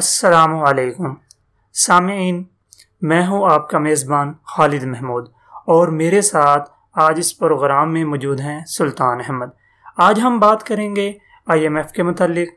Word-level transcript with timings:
السلام 0.00 0.64
علیکم۔ 0.64 1.14
سامعین، 1.72 2.44
میں 3.02 3.26
ہوں 3.26 3.50
آپ 3.50 3.70
کا 3.70 3.78
میزبان 3.78 4.32
خالد 4.44 4.84
محمود 4.84 5.28
اور 5.66 5.88
میرے 5.88 6.22
ساتھ 6.22 6.70
آج 6.94 7.14
اس 7.18 7.38
پروگرام 7.38 7.92
میں 7.92 8.04
موجود 8.04 8.40
ہیں 8.40 8.64
سلطان 8.64 9.18
احمد۔ 9.20 9.46
آج 9.96 10.20
ہم 10.20 10.38
بات 10.38 10.62
کریں 10.62 10.96
گے 10.96 11.12
آئی 11.46 11.62
ایم 11.62 11.76
ایف 11.76 11.92
کے 11.92 12.02
متعلق۔ 12.02 12.48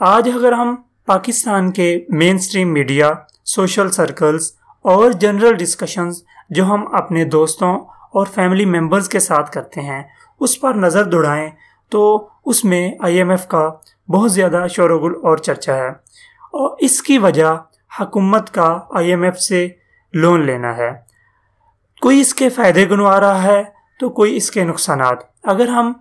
آج 0.00 0.30
اگر 0.34 0.52
ہم 0.52 0.76
پاکستان 1.06 1.70
کے 1.70 2.04
مین 2.08 2.38
سٹریم 2.38 2.72
میڈیا، 2.72 3.12
سوشل 3.44 3.90
سرکلز 3.90 4.52
اور 4.82 5.10
جنرل 5.10 5.56
ڈسکشنز 5.56 6.22
جو 6.50 6.64
ہم 6.64 6.94
اپنے 6.94 7.24
دوستوں 7.24 7.78
اور 8.12 8.26
فیملی 8.26 8.64
ممبرز 8.64 9.08
کے 9.08 9.18
ساتھ 9.18 9.50
کرتے 9.50 9.80
ہیں، 9.80 10.02
اس 10.40 10.60
پر 10.60 10.74
نظر 10.74 11.04
دوڑائیں 11.04 11.50
تو 11.88 12.28
اس 12.46 12.64
میں 12.64 12.92
آئی 13.00 13.16
ایم 13.16 13.30
ایف 13.30 13.46
کا 13.46 13.70
بہت 14.08 14.32
زیادہ 14.32 14.66
شور 14.70 14.90
و 14.90 14.98
گل 14.98 15.12
اور 15.22 15.36
چرچا 15.36 15.76
ہے۔ 15.76 16.09
اور 16.52 16.76
اس 16.78 17.02
کی 17.02 17.18
وجہ 17.18 17.62
حکومت 18.00 18.54
کا 18.54 18.78
آئی 18.90 19.10
ایم 19.10 19.22
ایف 19.22 19.38
سے 19.38 19.68
لون 20.14 20.46
لینا 20.46 20.76
ہے۔ 20.76 20.90
کوئی 22.00 22.20
اس 22.20 22.34
کے 22.34 22.48
فائدے 22.48 22.88
گنوا 22.90 23.20
رہا 23.20 23.42
ہے 23.42 23.62
تو 24.00 24.08
کوئی 24.08 24.36
اس 24.36 24.50
کے 24.50 24.64
نقصانات۔ 24.64 25.18
اگر 25.42 25.68
ہم 25.68 25.92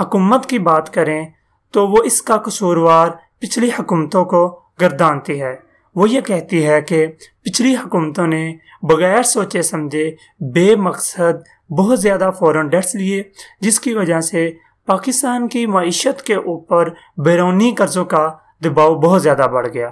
حکومت 0.00 0.46
کی 0.46 0.58
بات 0.58 0.94
کریں 0.94 1.26
تو 1.70 1.88
وہ 1.88 1.96
اس 2.04 2.22
کا 2.22 2.36
قصوروار 2.36 3.08
پچھلی 3.38 3.70
حکومتوں 3.78 4.24
کو 4.24 4.60
گردانتی 4.80 5.42
ہے۔ 5.42 5.56
وہ 5.94 6.10
یہ 6.10 6.20
کہتی 6.20 6.66
ہے 6.66 6.82
کہ 6.82 7.06
پچھلی 7.42 7.74
حکومتوں 7.74 8.26
نے 8.26 8.56
بغیر 8.82 9.22
سوچے 9.22 9.62
سمجھے 9.62 10.16
بے 10.40 10.76
مقصد 10.76 11.70
بہت 11.70 12.00
زیادہ 12.00 12.30
فوراً 12.38 12.68
ڈیٹس 12.68 12.94
لیے، 12.94 13.22
جس 13.60 13.80
کی 13.80 13.94
وجہ 13.94 14.20
سے 14.20 14.50
پاکستان 14.86 15.48
کی 15.48 15.66
معیشت 15.66 16.22
کے 16.22 16.34
اوپر 16.34 16.88
بیرونی 17.16 17.74
قرضوں 17.74 18.04
کا 18.04 18.32
دباؤ 18.64 18.94
بہت 18.94 19.22
زیادہ 19.22 19.46
بڑھ 19.52 19.68
گیا۔ 19.74 19.88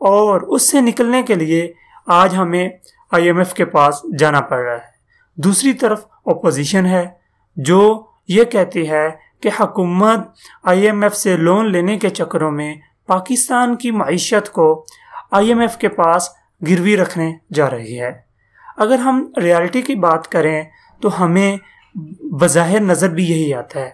اور 0.00 0.40
اس 0.40 0.70
سے 0.70 0.80
نکلنے 0.80 1.22
کے 1.22 1.34
لیے 1.34 1.72
آج 2.06 2.34
ہمیں 2.36 2.68
آئی 3.12 3.26
ایم 3.26 3.38
ایف 3.38 3.54
کے 3.54 3.64
پاس 3.64 3.94
جانا 4.18 4.40
پڑ 4.40 4.58
رہا 4.58 4.72
ہے۔ 4.72 4.98
دوسری 5.36 5.72
طرف 5.72 6.04
اپوزیشن 6.26 6.86
ہے، 6.86 7.08
جو 7.56 8.06
یہ 8.28 8.44
کہتی 8.44 8.90
ہے 8.90 9.10
کہ 9.40 9.50
حکومت 9.60 10.18
آئی 10.62 10.82
ایم 10.82 11.02
ایف 11.02 11.14
سے 11.14 11.36
لون 11.36 11.72
لینے 11.72 11.98
کے 11.98 12.10
چکروں 12.10 12.50
میں 12.50 12.74
پاکستان 13.06 13.76
کی 13.76 13.90
معیشت 13.90 14.52
کو 14.52 14.84
آئی 15.30 15.48
ایم 15.48 15.60
ایف 15.60 15.76
کے 15.76 15.88
پاس 15.88 16.28
گروی 16.68 16.96
رکھنے 16.96 17.36
جا 17.54 17.70
رہی 17.70 18.00
ہے۔ 18.00 18.20
اگر 18.76 18.98
ہم 18.98 19.32
ریالٹی 19.42 19.82
کی 19.82 19.94
بات 19.94 20.28
کریں 20.28 20.62
تو 21.02 21.24
ہمیں 21.24 21.56
بظاہر 22.20 22.80
نظر 22.80 23.08
بھی 23.08 23.24
یہی 23.24 23.54
آتا 23.54 23.80
ہے۔ 23.80 23.90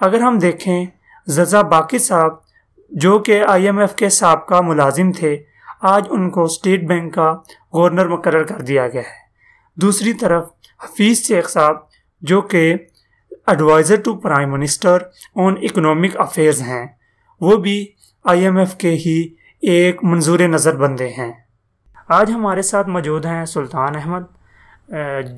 اگر 0.00 0.20
ہم 0.20 0.38
دیکھیں 0.38 0.86
ززا 1.26 1.62
باقی 1.62 1.98
صاحب 1.98 2.49
جو 2.90 3.18
کہ 3.18 3.42
آئی 3.48 3.64
ایم 3.66 3.78
ایف 3.78 3.94
کے 3.94 4.08
سابقہ 4.08 4.60
ملازم 4.60 5.12
تھے، 5.12 5.36
آج 5.80 6.06
ان 6.10 6.30
کو 6.30 6.42
اسٹیٹ 6.42 6.82
بینک 6.82 7.14
کا 7.14 7.32
گورنر 7.74 8.08
مقرر 8.08 8.42
کر 8.42 8.60
دیا 8.60 8.88
گیا 8.88 9.00
ہے۔ 9.00 9.18
دوسری 9.76 10.12
طرف، 10.12 10.48
حفیظ 10.84 11.18
شیخ 11.18 11.48
صاحب 11.48 11.76
جو 12.22 12.40
کہ 12.40 12.74
adviser 13.46 14.00
to 14.00 14.14
prime 14.14 14.50
minister 14.52 14.98
on 15.36 15.54
economic 15.62 16.20
affairs 16.20 16.62
ہیں، 16.62 16.86
وہ 17.40 17.56
بھی 17.56 17.86
آئی 18.24 18.42
ایم 18.42 18.56
ایف 18.56 18.74
کے 18.74 18.90
ہی 18.90 19.28
ایک 19.62 20.04
منظور 20.04 20.38
نظر 20.38 20.76
بندے 20.76 21.08
ہیں۔ 21.08 21.32
آج 22.08 22.30
ہمارے 22.30 22.62
ساتھ 22.62 22.88
موجود 22.88 23.26
ہیں 23.26 23.44
سلطان 23.44 23.96
احمد 23.96 24.22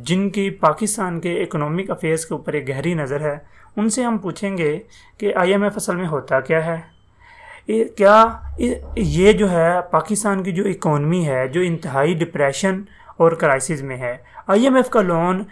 جن 0.05 0.31
کی 0.31 0.51
پاکستان 0.51 1.21
کے 1.21 1.43
اکنامک 1.43 1.91
افیئرس 1.91 2.27
کے 2.27 2.35
اوپر 2.35 2.53
ایک 2.53 2.69
گہری 2.69 2.95
نظر 2.95 3.21
ہے۔ 3.21 3.37
ان 3.77 3.89
سے 3.89 4.03
ہم 4.05 4.19
پوچھیں 4.19 4.57
گے 4.59 4.79
کہ 5.19 5.35
آئی 5.35 5.51
ایم 5.51 5.63
ایف 5.63 5.73
اصل 5.77 5.97
میں 5.97 6.07
ہوتا 6.07 6.41
کیا 6.41 6.65
ہے۔ 6.67 6.92
کیا 7.67 8.25
یہ 8.97 9.33
جو 9.33 9.51
ہے 9.51 9.81
پاکستان 9.91 10.43
کی 10.43 10.53
جو 10.53 10.65
اکانومی 10.65 11.27
ہے، 11.27 11.49
جو 11.49 11.61
انتہائی 11.61 12.15
ڈپریشن 12.15 12.83
اور 13.17 13.33
کرائسس 13.33 13.83
میں 13.83 13.97
ہے۔ 13.97 14.17
آئی 14.47 14.65
ایم 14.65 14.77
ایف 14.77 14.91
کا 14.91 15.03
لون 15.03 15.45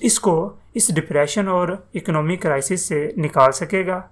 اس 0.00 0.20
کو 0.20 0.52
اس 0.74 0.94
ڈپریشن 0.94 1.48
اور 1.48 1.68
اکنامی 1.94 2.36
کرائسس 2.36 2.80
سے 2.80 3.10
نکال 3.16 3.52
سکے 3.52 3.86
گا۔ 3.86 4.02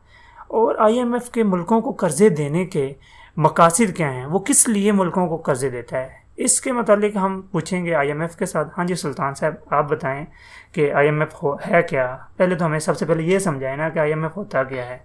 اور 0.49 0.75
آئی 0.79 0.99
ایم 0.99 1.13
ایف 1.13 1.31
کے 1.31 1.43
ملکوں 1.43 1.81
کو 1.81 1.93
قرضے 1.93 2.29
دینے 2.29 2.67
کے 2.67 2.93
مقاصد 3.37 3.97
کیا 3.97 4.13
ہیں؟ 4.13 4.27
وہ 4.27 4.39
کس 4.39 4.69
لیے 4.69 4.93
ملکوں 4.93 5.29
کو 5.29 5.37
قرضے 5.37 5.71
دیتا 5.71 6.01
ہے؟ 6.01 6.09
اس 6.37 6.61
کے 6.61 6.73
متعلق 6.73 7.17
ہم 7.17 7.41
پوچھیں 7.41 7.85
گے 7.85 7.95
آئی 7.95 8.09
ایم 8.09 8.21
ایف 8.21 8.37
کے 8.37 8.47
ساتھ۔ 8.47 8.69
ہاں 8.79 8.85
جی 8.85 8.95
سلطان 8.95 9.35
صاحب، 9.35 9.55
آپ 9.71 9.89
بتائیں 9.89 10.25
کہ 10.73 10.93
آئی 10.93 11.07
ایم 11.07 11.21
ایف 11.21 11.43
ہو، 11.43 11.55
ہے 11.55 11.83
کیا؟ 11.83 12.17
پہلے 12.37 12.55
تو 12.55 12.67
ہمیں 12.67 12.79
سب 12.79 12.99
سے 12.99 13.07
پہلے 13.07 13.23
یہ 13.23 13.39
سمجھائیں 13.39 13.77
نا 13.77 13.89
کہ 13.89 13.99
آئی 13.99 14.11
ایم 14.11 14.23
ایف 14.23 14.37
ہوتا 14.37 14.63
کیا 14.63 14.87
ہے۔ 14.87 14.99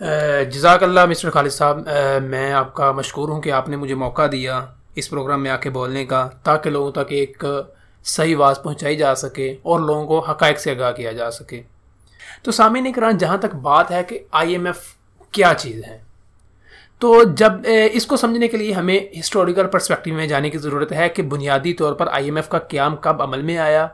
جزاک 0.00 0.82
اللہ 0.82 1.04
مسٹر 1.06 1.30
خالد 1.30 1.50
صاحب 1.50 1.88
میں 2.22 2.52
آپ 2.52 2.74
کا 2.74 2.90
مشکور 2.92 3.28
ہوں 3.28 3.40
کہ 3.42 3.50
آپ 3.50 3.68
نے 3.68 3.76
مجھے 3.76 3.94
موقع 3.94 4.26
دیا 4.32 4.64
اس 4.94 5.08
پروگرام 5.10 5.42
میں 5.42 5.50
آ 5.50 5.56
کے 5.56 5.70
بولنے 5.70 6.04
کا 6.06 6.28
تاکہ 6.42 6.70
لوگوں 6.70 6.90
تک 6.92 7.12
ایک 7.12 7.44
صحیح 8.04 8.34
آواز 8.36 8.62
پہنچائی 8.62 8.96
جا 8.96 9.14
سکے 9.14 9.48
اور 9.62 9.80
لوگوں 9.80 10.06
کو 10.06 10.18
حقائق 10.20 10.58
سے 10.60 10.70
آگاہ 10.70 10.92
کیا 10.92 11.12
جا 11.12 11.30
سکے۔ 11.30 11.62
تو 12.42 12.50
سامعین 12.50 12.92
کران 12.92 13.18
جہاں 13.18 13.36
تک 13.36 13.54
بات 13.62 13.90
ہے 13.90 14.02
کہ 14.04 14.18
آئی 14.30 14.52
ایم 14.52 14.66
ایف 14.66 14.82
کیا 15.32 15.52
چیز 15.58 15.84
ہے، 15.86 15.98
تو 16.98 17.22
جب 17.36 17.52
اس 17.92 18.06
کو 18.06 18.16
سمجھنے 18.16 18.48
کے 18.48 18.56
لیے 18.56 18.72
ہمیں 18.72 18.98
ہسٹوریکل 19.20 19.66
پرسپیکٹیو 19.66 20.14
میں 20.14 20.26
جانے 20.26 20.50
کی 20.50 20.58
ضرورت 20.58 20.92
ہے 20.92 21.08
کہ 21.08 21.22
بنیادی 21.22 21.72
طور 21.72 21.94
پر 21.94 22.08
آئی 22.12 22.24
ایم 22.24 22.36
ایف 22.36 22.48
کا 22.48 22.58
قیام 22.58 22.96
کب 22.96 23.22
عمل 23.22 23.42
میں 23.42 23.58
آیا 23.58 23.84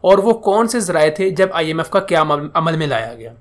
اور 0.00 0.18
وہ 0.18 0.34
کون 0.40 0.68
سے 0.68 0.80
ذرائع 0.80 1.10
تھے 1.10 1.30
جب 1.30 1.48
آئی 1.52 1.66
ایم 1.66 1.78
ایف 1.78 1.90
کا 1.90 2.00
قیام 2.00 2.32
عمل 2.32 2.76
میں 2.76 2.86
لایا 2.86 3.14
گیا۔ 3.14 3.32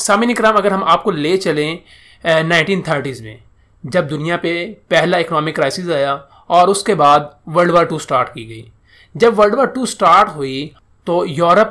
سامعین 0.00 0.34
کرام 0.34 0.56
اگر 0.56 0.70
ہم 0.70 0.84
آپ 0.84 1.04
کو 1.04 1.10
لے 1.10 1.36
چلیں 1.36 1.76
نائنٹین 2.24 2.82
تھرٹیز 2.82 3.20
میں، 3.20 3.36
جب 3.84 4.10
دنیا 4.10 4.36
پہ 4.36 4.74
پہلا 4.88 5.16
اکنامک 5.16 5.56
کرائسس 5.56 5.90
آیا 5.94 6.16
اور 6.46 6.68
اس 6.68 6.82
کے 6.82 6.94
بعد 6.94 7.20
ورلڈ 7.46 7.70
وار 7.70 7.84
ٹو 7.84 7.98
سٹارٹ 7.98 8.34
کی 8.34 8.48
گئی۔ 8.48 8.62
جب 9.14 9.38
ورلڈ 9.40 9.54
وار 9.54 9.66
ٹو 9.66 9.86
سٹارٹ 9.86 10.28
ہوئی 10.36 10.68
تو 11.04 11.24
یورپ 11.26 11.68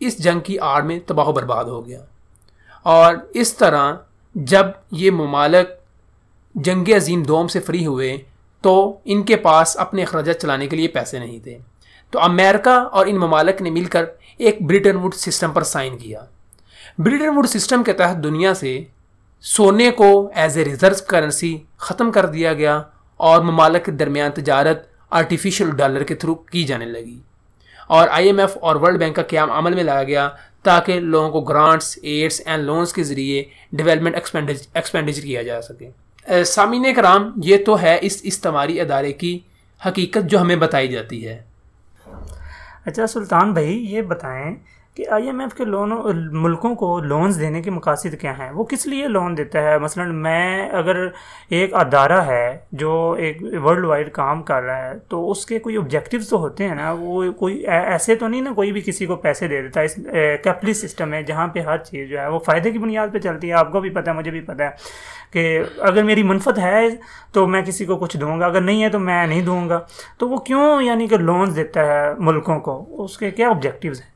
اس 0.00 0.18
جنگ 0.18 0.40
کی 0.40 0.58
آڑ 0.58 0.82
میں 0.82 0.98
تباہ 1.06 1.26
و 1.26 1.32
برباد 1.32 1.64
ہو 1.64 1.86
گیا۔ 1.86 2.00
اور 2.82 3.14
اس 3.34 3.54
طرح 3.54 3.94
جب 4.34 4.66
یہ 4.90 5.10
ممالک 5.10 5.68
جنگ 6.54 6.88
عظیم 6.96 7.22
دوم 7.22 7.48
سے 7.48 7.60
فری 7.60 7.86
ہوئے 7.86 8.18
تو 8.60 8.98
ان 9.04 9.22
کے 9.22 9.36
پاس 9.36 9.76
اپنے 9.76 10.02
اخراجات 10.02 10.40
چلانے 10.42 10.66
کے 10.66 10.76
لیے 10.76 10.88
پیسے 10.88 11.18
نہیں 11.18 11.38
تھے۔ 11.38 11.58
تو 12.10 12.22
امریکہ 12.22 12.68
اور 12.68 13.06
ان 13.06 13.16
ممالک 13.16 13.62
نے 13.62 13.70
مل 13.70 13.84
کر 13.84 14.04
ایک 14.38 14.62
بریٹن 14.62 14.96
ووڈ 14.96 15.14
سسٹم 15.14 15.52
پر 15.52 15.62
سائن 15.62 15.98
کیا۔ 15.98 16.24
بریٹن 16.98 17.28
ووڈ 17.28 17.46
سسٹم 17.46 17.82
کے 17.82 17.92
تحت 17.92 18.24
دنیا 18.24 18.54
سے 18.54 18.84
سونے 19.40 19.90
کو 19.90 20.30
ایز 20.34 20.58
اے 20.58 20.64
ریزرو 20.64 20.94
کرنسی 21.08 21.58
ختم 21.76 22.12
کر 22.12 22.26
دیا 22.26 22.52
گیا 22.52 22.82
اور 23.16 23.40
ممالک 23.40 23.84
کے 23.84 23.92
درمیان 23.92 24.30
تجارت 24.30 24.86
آرٹیفیشل 25.10 25.70
ڈالر 25.70 26.02
کے 26.02 26.14
تھرو 26.14 26.34
کی 26.34 26.64
جانے 26.64 26.84
لگی۔ 26.84 27.18
اور 27.86 28.08
آئی 28.08 28.26
ایم 28.26 28.38
ایف 28.38 28.58
اور 28.60 28.76
ورلڈ 28.76 28.98
بینک 28.98 29.16
کا 29.16 29.22
قیام 29.22 29.50
عمل 29.50 29.74
میں 29.74 29.84
لایا 29.84 30.02
گیا 30.02 30.28
تاکہ 30.62 31.00
لوگوں 31.00 31.30
کو 31.30 31.40
گرانٹس 31.40 31.98
ایڈس 32.02 32.40
اینڈ 32.44 32.64
لونس 32.64 32.92
کے 32.92 33.04
ذریعے 33.04 33.44
ڈیولپمنٹ 33.72 34.50
ایکسپینڈیچر 34.74 35.22
کیا 35.22 35.42
جا 35.42 35.62
سکے۔ 35.62 36.44
سامعین 36.44 36.94
کرام، 36.94 37.32
یہ 37.36 37.56
تو 37.66 37.82
ہے 37.82 37.98
اس 38.02 38.20
استعماری 38.22 38.80
ادارے 38.80 39.12
کی 39.12 39.38
حقیقت 39.86 40.30
جو 40.30 40.40
ہمیں 40.40 40.56
بتائی 40.56 40.88
جاتی 40.88 41.28
ہے۔ 41.28 41.42
اچھا 42.84 43.06
سلطان 43.06 43.52
بھائی، 43.52 43.94
یہ 43.94 44.02
بتائیں 44.02 44.54
کہ 44.96 45.04
آئی 45.10 45.26
ایم 45.26 45.40
ایف 45.40 45.54
کے 45.54 45.64
لون 45.64 45.92
ملکوں 46.42 46.74
کو 46.74 46.98
لونز 47.00 47.38
دینے 47.40 47.62
کے 47.62 47.70
مقاصد 47.70 48.14
کیا 48.20 48.32
ہیں؟ 48.38 48.50
وہ 48.50 48.64
کس 48.64 48.86
لیے 48.86 49.08
لون 49.08 49.36
دیتا 49.36 49.62
ہے؟ 49.62 49.78
مثلا 49.78 50.04
میں 50.04 50.68
اگر 50.68 51.06
ایک 51.48 51.74
ادارہ 51.74 52.20
ہے 52.26 52.58
جو 52.72 53.14
ایک 53.18 53.42
ورلڈ 53.64 53.84
وائڈ 53.84 54.10
کام 54.12 54.42
کر 54.42 54.62
رہا 54.62 54.88
ہے، 54.88 54.92
تو 55.08 55.30
اس 55.30 55.44
کے 55.46 55.58
کوئی 55.58 55.76
آبجیکٹیوز 55.76 56.28
تو 56.28 56.38
ہوتے 56.38 56.68
ہیں 56.68 56.74
نا؟ 56.74 56.90
وہ 56.98 57.24
کوئی 57.38 57.58
ایسے 57.66 58.14
تو 58.14 58.28
نہیں 58.28 58.40
نا 58.40 58.52
کوئی 58.52 58.72
بھی 58.72 58.80
کسی 58.80 59.06
کو 59.06 59.16
پیسے 59.16 59.48
دے 59.48 59.60
دیتا 59.62 59.80
ہے 59.80 59.84
اس 59.84 59.94
کیپلس 60.44 60.80
سسٹم 60.82 61.14
ہے 61.14 61.22
جہاں 61.22 61.46
پہ 61.48 61.60
ہر 61.60 61.78
چیز 61.78 62.08
جو 62.08 62.18
ہے 62.20 62.28
وہ 62.28 62.38
فائدے 62.38 62.70
کی 62.70 62.78
بنیاد 62.78 63.12
پہ 63.12 63.18
چلتی 63.18 63.48
ہے۔ 63.48 63.52
آپ 63.52 63.72
کو 63.72 63.80
بھی 63.80 63.90
پتہ 63.90 64.10
ہے، 64.10 64.16
مجھے 64.16 64.30
بھی 64.30 64.40
پتہ 64.40 64.62
ہے 64.62 64.70
کہ 65.30 65.62
اگر 65.78 66.02
میری 66.02 66.22
منفت 66.22 66.58
ہے 66.58 66.88
تو 67.32 67.46
میں 67.46 67.62
کسی 67.62 67.84
کو 67.84 67.96
کچھ 67.96 68.16
دوں 68.16 68.40
گا، 68.40 68.46
اگر 68.46 68.60
نہیں 68.60 68.82
ہے 68.82 68.88
تو 68.88 68.98
میں 68.98 69.26
نہیں 69.26 69.42
دوں 69.42 69.68
گا۔ 69.68 69.80
تو 70.18 70.28
وہ 70.28 70.36
کیوں 70.36 70.82
یعنی 70.82 71.06
کہ 71.06 71.16
لونز 71.16 71.56
دیتا 71.56 71.86
ہے 71.86 72.12
ملکوں 72.18 72.60
کو؟ 72.60 73.04
اس 73.04 73.18
کے 73.18 73.30
کیا 73.30 73.50
آبجیکٹیوز 73.50 74.00
ہیں؟ 74.00 74.15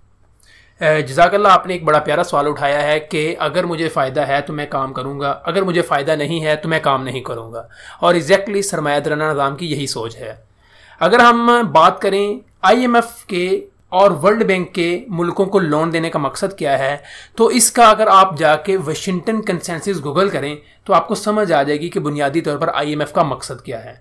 جزاک 0.81 1.35
اللہ، 1.35 1.49
آپ 1.49 1.67
نے 1.67 1.73
ایک 1.73 1.85
بڑا 1.85 1.99
پیارا 1.99 2.25
سوال 2.25 2.47
اٹھایا 2.47 2.82
ہے 2.82 3.00
کہ 3.00 3.37
اگر 3.38 3.65
مجھے 3.65 3.88
فائدہ 3.88 4.21
ہے 4.21 4.41
تو 4.41 4.53
میں 4.53 4.67
کام 4.67 4.93
کروں 4.93 5.21
گا، 5.21 5.41
اگر 5.44 5.62
مجھے 5.62 5.82
فائدہ 5.82 6.11
نہیں 6.11 6.44
ہے 6.44 6.56
تو 6.56 6.69
میں 6.69 6.81
کام 6.82 7.05
نہیں 7.05 7.21
کروں 7.21 7.53
گا۔ 7.53 7.67
اور 8.00 8.15
ایگزیکٹلی 8.15 8.62
سرمایہ 8.62 9.00
درانہ 9.00 9.25
نظام 9.25 9.56
کی 9.56 9.67
یہی 9.67 9.87
سوچ 9.87 10.17
ہے۔ 10.17 10.35
اگر 11.00 11.19
ہم 11.19 11.50
بات 11.73 12.00
کریں 12.00 12.41
آئی 12.62 12.81
ایم 12.81 12.94
ایف 12.94 13.25
کے 13.25 13.67
اور 13.88 14.11
ورلڈ 14.11 14.44
بینک 14.44 14.75
کے 14.75 15.05
ملکوں 15.09 15.47
کو 15.47 15.59
لون 15.59 15.93
دینے 15.93 16.11
کا 16.11 16.19
مقصد 16.19 16.59
کیا 16.59 16.79
ہے، 16.79 16.97
تو 17.37 17.47
اس 17.47 17.73
کا 17.73 17.91
اگر 17.91 18.06
آپ 18.06 18.38
جا 18.38 18.56
کے 18.56 18.76
واشنگٹن 18.76 19.43
کنسنسز 19.43 20.05
گوگل 20.05 20.29
کریں، 20.29 20.56
تو 20.85 20.94
آپ 20.94 21.09
کو 21.09 21.15
سمجھ 21.15 21.53
آ 21.53 21.62
جائے 21.62 21.81
گی 21.81 21.88
کہ 21.88 22.00
بنیادی 22.00 22.41
طور 22.41 22.59
پر 22.59 22.71
آئی 22.75 22.91
ایم 22.91 23.00
ایف 23.00 23.12
کا 23.12 23.23
مقصد 23.23 23.65
کیا 23.65 23.85
ہے۔ 23.85 23.94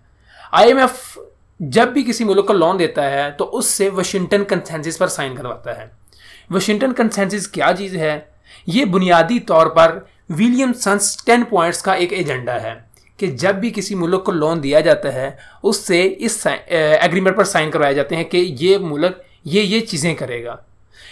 آئی 0.52 0.68
ایم 0.68 0.78
ایف 0.78 1.20
جب 1.60 1.88
بھی 1.88 2.04
کسی 2.04 2.24
ملک 2.24 2.48
کو 2.48 2.54
لون 2.54 2.80
دیتا 2.80 3.12
ہے، 3.12 3.32
تو 3.32 3.58
اس 3.58 3.66
سے 3.66 3.90
واشنگٹن 3.90 4.44
کنسنسز 4.44 4.98
پر 4.98 5.08
سائن 5.08 5.36
کرواتا 5.36 5.78
ہے۔ 5.78 6.09
واشنگٹن 6.50 6.94
کنسنسز 6.94 7.48
کیا 7.48 7.72
چیز 7.78 7.96
ہے؟ 7.96 8.20
یہ 8.68 8.86
بنیادی 8.86 9.40
طور 9.40 9.68
پر 9.68 9.98
ولیم 10.30 10.74
سنس 10.74 11.16
ٹین 11.26 11.44
پوائنٹس 11.44 11.82
کا 11.82 11.94
ایک 11.94 12.14
ایجنڈا 12.14 12.62
ہے 12.62 12.74
کہ 13.18 13.28
جب 13.28 13.56
بھی 13.56 13.72
کسی 13.76 13.96
ملک 13.96 14.24
کو 14.24 14.32
لون 14.32 14.62
دیا 14.64 14.80
جاتا 14.80 15.14
ہے، 15.14 15.30
اس 15.64 15.78
سے 15.78 16.16
اس 16.18 16.48
ایگریمنٹ 16.68 17.38
پر 17.38 17.44
سائن 17.44 17.72
کروائے 17.72 17.94
جاتے 17.94 18.16
ہیں 18.16 18.24
کہ 18.24 18.38
یہ 18.60 18.78
ملک 18.82 19.18
یہ 19.46 19.62
یہ 19.62 19.80
چیزیں 19.80 20.14
کرے 20.16 20.44
گا۔ 20.46 20.56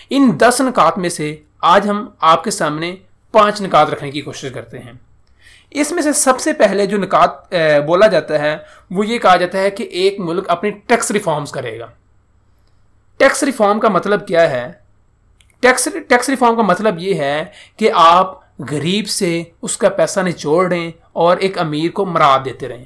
ان 0.10 0.32
دس 0.40 0.62
نکات 0.62 0.98
میں 0.98 1.10
سے 1.10 1.36
آج 1.62 1.90
ہم 1.90 2.06
آپ 2.20 2.44
کے 2.44 2.52
سامنے 2.52 2.96
پانچ 3.34 3.62
نکات 3.62 3.90
رکھنے 3.90 4.12
کی 4.12 4.22
کوشش 4.22 4.52
کرتے 4.54 4.80
ہیں۔ 4.80 4.94
اس 5.72 5.92
میں 5.92 6.02
سے 6.02 6.14
سب 6.14 6.40
سے 6.40 6.54
پہلے 6.54 6.86
جو 6.86 6.98
نکات 6.98 7.54
بولا 7.86 8.08
جاتا 8.08 8.40
ہے، 8.40 8.58
وہ 8.92 9.06
یہ 9.08 9.18
کہا 9.18 9.36
جاتا 9.36 9.58
ہے 9.58 9.70
کہ 9.70 9.84
ایک 9.84 10.20
ملک 10.20 10.50
اپنی 10.50 10.70
ٹیکس 10.70 11.12
ریفارمز 11.12 11.52
کرے 11.52 11.80
گا۔ 11.80 11.88
ٹیکس 13.18 13.44
ریفارم 13.44 13.80
کا 13.80 13.90
مطلب 13.90 14.28
کیا 14.28 14.50
ہے؟ 14.50 14.72
ٹیکس 15.60 15.88
ٹیکس 16.08 16.30
ریفارم 16.30 16.56
کا 16.56 16.62
مطلب 16.62 17.00
یہ 17.00 17.14
ہے 17.14 17.44
کہ 17.78 17.92
آپ 17.96 18.40
غریب 18.72 19.08
سے 19.08 19.44
اس 19.62 19.78
کا 19.78 19.90
پیسہ 19.90 20.20
نچوڑ 20.20 20.72
رہے 20.72 20.92
اور 21.14 21.38
ایک 21.38 21.58
امیر 21.58 21.92
کو 21.92 22.06
مراد 22.06 22.46
دیتے 22.46 22.68
رہیں 22.68 22.86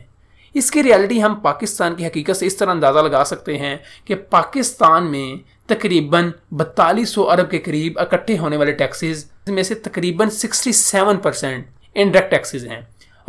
اس 0.56 0.72
کی 0.72 0.84
ریالٹی 0.84 1.24
ہم 1.24 1.36
پاکستان 1.36 1.96
کی 1.96 2.06
حقیقت 2.06 2.38
سے 2.38 2.46
اس 2.46 2.58
طرح 2.58 2.72
اندازہ 2.72 3.00
لگا 3.00 3.24
سکتے 3.26 3.58
ہیں 3.58 3.76
کہ 4.06 4.16
پاکستان 4.30 5.12
میں 5.12 5.36
تقریباً 5.68 6.30
بتالیس 6.52 7.10
سو 7.10 7.30
ارب 7.30 7.52
کے 7.52 7.60
قریب 7.60 8.00
اکٹھے 8.00 8.38
ہونے 8.38 8.58
والے 8.58 8.72
ٹیکسیز 8.72 9.26
میں 9.48 9.64
سے 9.64 9.76
تقریباً 9.76 10.30
sixty 10.30 10.72
seven 10.72 11.18
percent 11.18 11.66
indirect 11.96 12.32
taxes 12.32 12.66
ہیں۔ 12.68 12.82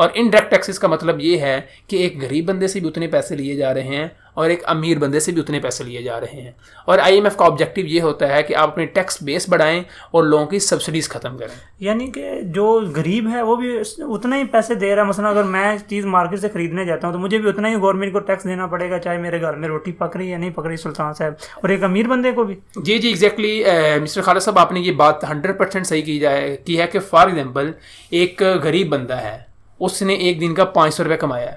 اور 0.03 0.11
انڈائریکٹ 0.15 0.51
ٹیکسیز 0.51 0.79
کا 0.79 0.89
مطلب 0.89 1.21
یہ 1.21 1.39
ہے 1.39 1.61
کہ 1.87 1.97
ایک 1.97 2.23
غریب 2.23 2.49
بندے 2.49 2.67
سے 2.67 2.81
بھی 2.81 2.89
اتنے 2.89 3.07
پیسے 3.07 3.37
لیے 3.37 3.55
جا 3.55 3.75
رہے 3.75 3.83
ہیں 3.83 4.09
اور 4.35 4.51
ایک 4.51 4.63
امیر 4.67 4.99
بندے 4.99 5.21
سے 5.21 5.33
بھی 5.33 5.41
اتنے 5.41 5.61
پیسے 5.61 5.85
لیے 5.85 6.03
جا 6.03 6.21
رہے 6.21 6.41
ہیں۔ 6.41 6.51
اور 6.85 6.99
آئی 6.99 7.15
ایم 7.15 7.25
ایف 7.25 7.37
کا 7.37 7.45
آبجیکٹو 7.45 7.81
یہ 7.81 8.01
ہوتا 8.01 8.37
ہے 8.37 8.43
کہ 8.43 8.57
آپ 8.57 8.71
اپنے 8.71 8.87
ٹیکس 8.87 9.23
بیس 9.23 9.49
بڑھائیں 9.49 9.83
اور 10.11 10.25
لوگوں 10.25 10.47
کی 10.47 10.59
سبسڈیز 10.59 11.09
ختم 11.09 11.39
کریں۔ 11.39 11.55
یعنی 11.79 12.07
کہ 12.07 12.41
جو 12.43 12.81
غریب 12.97 13.29
ہے 13.33 13.43
وہ 13.43 13.57
بھی 13.57 13.79
اتنا 13.99 14.37
ہی 14.37 14.45
پیسے 14.45 14.75
دے 14.75 14.95
رہا 14.95 15.03
ہے۔ 15.03 15.09
مثلا 15.09 15.29
اگر 15.29 15.43
میں 15.43 15.77
چیز 15.89 16.05
مارکیٹ 16.07 16.41
سے 16.41 16.49
خریدنے 16.49 16.85
جاتا 16.85 17.07
ہوں 17.07 17.15
تو 17.15 17.21
مجھے 17.21 17.39
بھی 17.39 17.49
اتنا 17.49 17.69
ہی 17.69 17.75
گورنمنٹ 17.75 18.13
کو 18.13 18.19
ٹیکس 18.19 18.45
دینا 18.45 18.67
پڑے 18.67 18.91
گا 18.91 18.99
چاہے 18.99 19.19
میرے 19.19 19.41
گھر 19.41 19.55
میں 19.55 19.69
روٹی 19.69 19.93
پک 19.93 20.17
رہی 20.17 20.33
ہے 20.33 20.39
نہیں 20.39 20.51
پک 20.51 20.67
رہی 20.67 20.77
سلطان 20.77 21.15
صاحب۔ 21.15 21.33
اور 21.55 21.69
ایک 21.69 21.83
امیر 21.85 22.07
بندے 22.07 22.33
کو 22.33 22.45
بھی۔ 22.45 22.55
جی 22.77 22.99
جی 22.99 23.09
ایگزیکٹلی 23.09 23.65
مسٹر 24.03 24.23
خالد 24.23 24.41
صاحب 24.41 24.59
آپ 24.59 24.73
نے 24.73 24.81
یہ 24.81 24.93
بات 24.93 25.31
ہنڈریڈ 25.31 25.59
پرسینٹ 25.59 25.87
صحیح 25.87 26.03
کی 26.03 26.19
جائے 26.19 26.57
کی 26.65 26.81
ہے 26.81 26.87
کہ 26.87 27.01
فار 27.01 27.27
ایگزامپل 27.29 27.71
ایک 28.11 28.43
غریب 28.63 28.89
بندہ 28.89 29.17
ہے۔ 29.17 29.52
اس 29.85 30.03
نے 30.03 30.15
ایک 30.15 30.41
دن 30.41 30.55
کا 30.55 30.65
پانچ 30.65 30.95
سو 30.95 31.05
روپے 31.05 31.17
کمایا 31.17 31.53
ہے۔ 31.53 31.57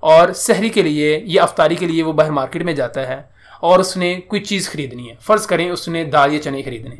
اور 0.00 0.32
سحری 0.32 0.68
کے 0.68 0.82
لیے 0.82 1.20
یا 1.24 1.42
افطاری 1.42 1.74
کے 1.74 1.86
لیے 1.86 2.02
وہ 2.02 2.12
باہر 2.12 2.30
مارکیٹ 2.30 2.62
میں 2.62 2.72
جاتا 2.72 3.08
ہے 3.08 3.22
اور 3.60 3.78
اس 3.78 3.96
نے 3.96 4.20
کوئی 4.20 4.44
چیز 4.44 4.70
خریدنی 4.70 5.10
ہے۔ 5.10 5.14
فرض 5.20 5.46
کریں 5.46 5.70
اس 5.70 5.88
نے 5.88 6.04
دال 6.04 6.34
یا 6.34 6.42
چنے 6.42 6.62
خریدنے۔ 6.62 6.94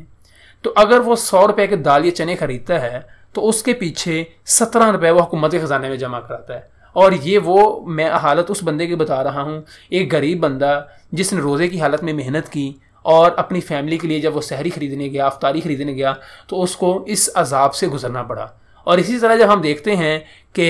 تو 0.63 0.73
اگر 0.77 0.99
وہ 0.99 1.17
سو 1.17 1.49
روپے 1.49 1.67
کے 1.67 1.77
دال 1.77 2.05
یا 2.05 2.15
چنے 2.15 2.37
خریدتا 2.37 2.81
ہے، 2.81 3.01
تو 3.33 3.49
اس 3.49 3.63
کے 3.63 3.73
پیچھے 3.73 4.25
سترہ 4.47 4.91
روپے 4.91 5.11
وہ 5.11 5.21
حکومت 5.21 5.51
کے 5.51 5.59
خزانے 5.59 5.89
میں 5.89 5.97
جمع 5.97 6.21
کراتا 6.21 6.55
ہے۔ 6.55 6.61
اور 6.93 7.13
یہ 7.13 7.39
وہ 7.39 7.87
میں 7.87 8.11
حالت 8.11 8.47
اس 8.49 8.63
بندے 8.63 8.87
کی 8.87 8.95
بتا 8.95 9.25
رہا 9.25 9.43
ہوں، 9.43 9.63
ایک 9.91 10.15
غریب 10.15 10.41
بندہ 10.41 10.85
جس 11.13 11.33
نے 11.33 11.41
روزے 11.41 11.69
کی 11.69 11.81
حالت 11.81 12.03
میں 12.03 12.13
محنت 12.13 12.53
کی 12.53 12.73
اور 13.03 13.31
اپنی 13.37 13.61
فیملی 13.61 13.99
کے 13.99 14.09
لیے 14.09 14.21
جب 14.21 14.37
وہ 14.37 14.41
سحری 14.41 14.71
خریدنے 14.71 15.07
گیا، 15.07 15.27
افطاری 15.27 15.61
خریدنے 15.61 15.93
گیا، 15.93 16.15
تو 16.47 16.63
اس 16.63 16.77
کو 16.77 17.05
اس 17.07 17.31
عذاب 17.35 17.75
سے 17.75 17.89
گزرنا 17.89 18.23
پڑا۔ 18.23 18.47
اور 18.85 18.99
اسی 18.99 19.19
طرح 19.19 19.37
جب 19.37 19.53
ہم 19.53 19.61
دیکھتے 19.61 19.97
ہیں 19.97 20.21
کہ 20.53 20.67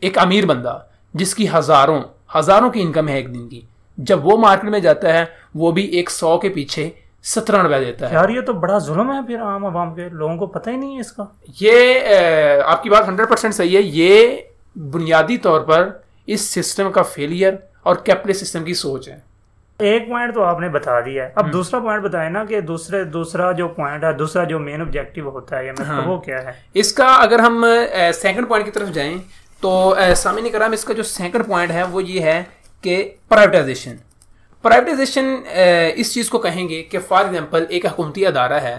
ایک 0.00 0.18
امیر 0.18 0.46
بندہ 0.46 0.78
جس 1.14 1.34
کی 1.34 1.46
ہزاروں 1.54 2.02
ہزاروں 2.38 2.70
کی 2.70 2.80
انکم 2.82 3.08
ہے 3.08 3.14
ایک 3.14 3.34
دن 3.34 3.48
کی 3.48 3.60
جب 3.96 4.26
وہ 4.26 4.36
مارکیٹ 4.36 4.70
میں 4.70 4.80
جاتا 4.80 5.12
ہے 5.12 5.24
وہ 5.54 5.72
بھی 5.72 5.84
ایک 5.84 6.10
سو 6.10 6.38
کے 6.38 6.48
پیچھے 6.48 6.90
سترہ 7.22 7.62
روپے 7.62 7.84
دیتا 7.84 8.08
ہے۔ 8.08 8.14
یار 8.14 8.28
یہ 8.28 8.40
تو 8.40 8.52
بڑا 8.52 8.78
ظلم 8.78 9.12
ہے 9.12 9.18
پھر 9.26 9.42
عام 9.42 9.66
عوام 9.66 9.94
کے 9.94 10.08
لوگوں 10.08 10.36
کو 10.36 10.46
پتہ 10.46 10.70
ہی 10.70 10.76
نہیں 10.76 10.94
ہے 10.94 11.00
اس 11.00 11.12
کا۔ 11.12 11.24
یہ 11.60 12.00
آپ 12.64 12.82
کی 12.82 12.90
بات 12.90 13.08
ہنڈریڈ 13.08 13.28
پرسینٹ 13.28 13.54
صحیح 13.54 13.76
ہے۔ 13.76 13.82
یہ 13.84 14.36
بنیادی 14.76 15.36
طور 15.36 15.60
پر 15.60 15.90
اس 16.26 16.40
سسٹم 16.40 16.92
کا 16.92 17.02
فیلئر 17.02 17.52
اور 17.82 17.96
کیپٹل 17.96 18.32
سسٹم 18.32 18.64
کی 18.64 18.74
سوچ 18.74 19.08
ہے۔ 19.08 19.27
ایک 19.78 20.08
پوائنٹ 20.08 20.34
تو 20.34 20.42
آپ 20.42 20.60
نے 20.60 20.68
بتا 20.68 21.00
دیا 21.00 21.24
ہے۔ 21.24 21.30
اب 21.34 21.52
دوسرا 21.52 21.80
پوائنٹ 21.80 22.02
بتائیں 22.04 22.30
نا 22.30 22.44
کہ 22.44 22.60
دوسرے 22.60 23.02
دوسرا 23.04 23.50
جو 23.52 23.68
پوائنٹ 23.68 24.04
ہے 24.04 24.12
دوسرا 24.12 24.44
جو 24.44 24.58
مین 24.58 24.80
آبجیکٹو 24.80 25.30
ہوتا 25.30 25.58
ہے 25.58 25.70
ہاں۔ 25.86 26.06
وہ 26.06 26.16
کیا 26.18 26.42
ہے؟ 26.44 26.52
اس 26.74 26.92
کا 26.92 27.14
اگر 27.14 27.38
ہم 27.38 27.64
سیکنڈ 28.14 28.48
پوائنٹ 28.48 28.66
کی 28.66 28.70
طرف 28.70 28.88
جائیں 28.88 29.16
تو 29.62 29.94
سامعین 30.16 30.48
کرام 30.52 30.72
اس 30.72 30.84
کا 30.84 30.94
جو 30.94 31.02
سیکنڈ 31.02 31.46
پوائنٹ 31.46 31.72
ہے 31.72 31.82
وہ 31.82 32.02
یہ 32.02 32.20
ہے 32.20 32.42
کہ 32.84 33.02
پرائیویٹائزیشن 33.28 33.96
پرائیویٹائزیشن 34.64 35.34
اس 35.96 36.12
چیز 36.14 36.28
کو 36.28 36.38
کہیں 36.38 36.68
گے 36.68 36.82
کہ 36.82 36.98
فار 36.98 37.24
ایگزامپل 37.24 37.64
ایک 37.68 37.86
حکومتی 37.86 38.26
ادارہ 38.26 38.60
ہے 38.60 38.78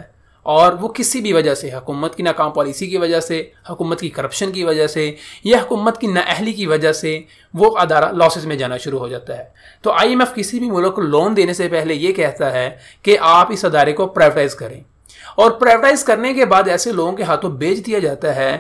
اور 0.50 0.74
وہ 0.74 0.88
کسی 0.88 1.22
بھی 1.22 1.34
وجہ 1.34 1.56
سے، 1.56 1.74
حکومت 1.74 2.16
کی 2.16 2.24
ناکام 2.24 2.52
پالیسی 2.52 2.88
کی 2.88 2.98
وجہ 2.98 3.20
سے، 3.20 3.50
حکومت 3.70 4.00
کی 4.00 4.10
کرپشن 4.10 4.52
کی 4.52 4.64
وجہ 4.64 4.88
سے، 4.88 5.16
یا 5.44 5.58
حکومت 5.58 6.02
کی 6.02 6.08
نااہلی 6.08 6.54
کی 6.54 6.66
وجہ 6.66 6.92
سے 6.92 7.22
وہ 7.54 7.78
ادارہ 7.78 8.12
لاسز 8.12 8.46
میں 8.46 8.56
جانا 8.56 8.78
شروع 8.78 9.00
ہو 9.00 9.08
جاتا 9.08 9.38
ہے۔ 9.38 9.44
تو 9.82 9.92
آئی 9.92 10.10
ایم 10.10 10.20
ایف 10.20 10.36
کسی 10.36 10.60
بھی 10.60 10.72
ملک 10.72 10.96
کو 10.96 11.02
لون 11.02 11.36
دینے 11.38 11.54
سے 11.54 11.68
پہلے 11.68 11.94
یہ 11.94 12.14
کہتا 12.14 12.54
ہے 12.54 12.70
کہ 13.02 13.18
آپ 13.22 13.48
اس 13.52 13.66
ادارے 13.66 13.94
کو 13.94 14.08
پرائیویٹائز 14.08 14.56
کریں۔ 14.56 14.82
اور 15.36 15.52
پرائیویٹائز 15.52 16.04
کرنے 16.04 16.34
کے 16.34 16.46
بعد 16.46 16.64
ایسے 16.68 16.92
لوگوں 16.92 17.12
کے 17.12 17.24
ہاتھوں 17.24 17.52
بیچ 17.52 17.86
دیا 17.86 18.00
جاتا 18.00 18.36
ہے 18.36 18.58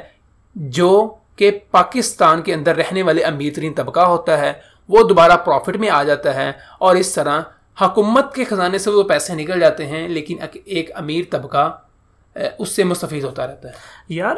جو 0.55 1.15
کہ 1.35 1.51
پاکستان 1.71 2.41
کے 2.41 2.53
اندر 2.53 2.75
رہنے 2.75 3.03
والے 3.03 3.21
امیر 3.23 3.53
ترین 3.55 3.73
طبقہ 3.73 3.99
ہوتا 3.99 4.37
ہے، 4.37 4.53
وہ 4.89 5.03
دوبارہ 5.03 5.37
پروفٹ 5.37 5.75
میں 5.75 5.89
آ 5.89 6.03
جاتا 6.03 6.35
ہے 6.35 6.51
اور 6.79 6.95
اس 6.95 7.13
طرح 7.13 7.41
حکومت 7.81 8.33
کے 8.33 8.43
خزانے 8.43 8.77
سے 8.77 8.89
وہ 8.89 9.03
پیسے 9.03 9.35
نکل 9.35 9.59
جاتے 9.59 9.85
ہیں 9.85 10.07
لیکن 10.07 10.37
ایک 10.65 10.89
امیر 10.95 11.23
طبقہ 11.29 11.77
اس 12.59 12.69
سے 12.69 12.83
مستفید 12.83 13.23
ہوتا 13.23 13.47
رہتا 13.47 13.67
ہے۔ 13.67 13.73
یار 14.09 14.35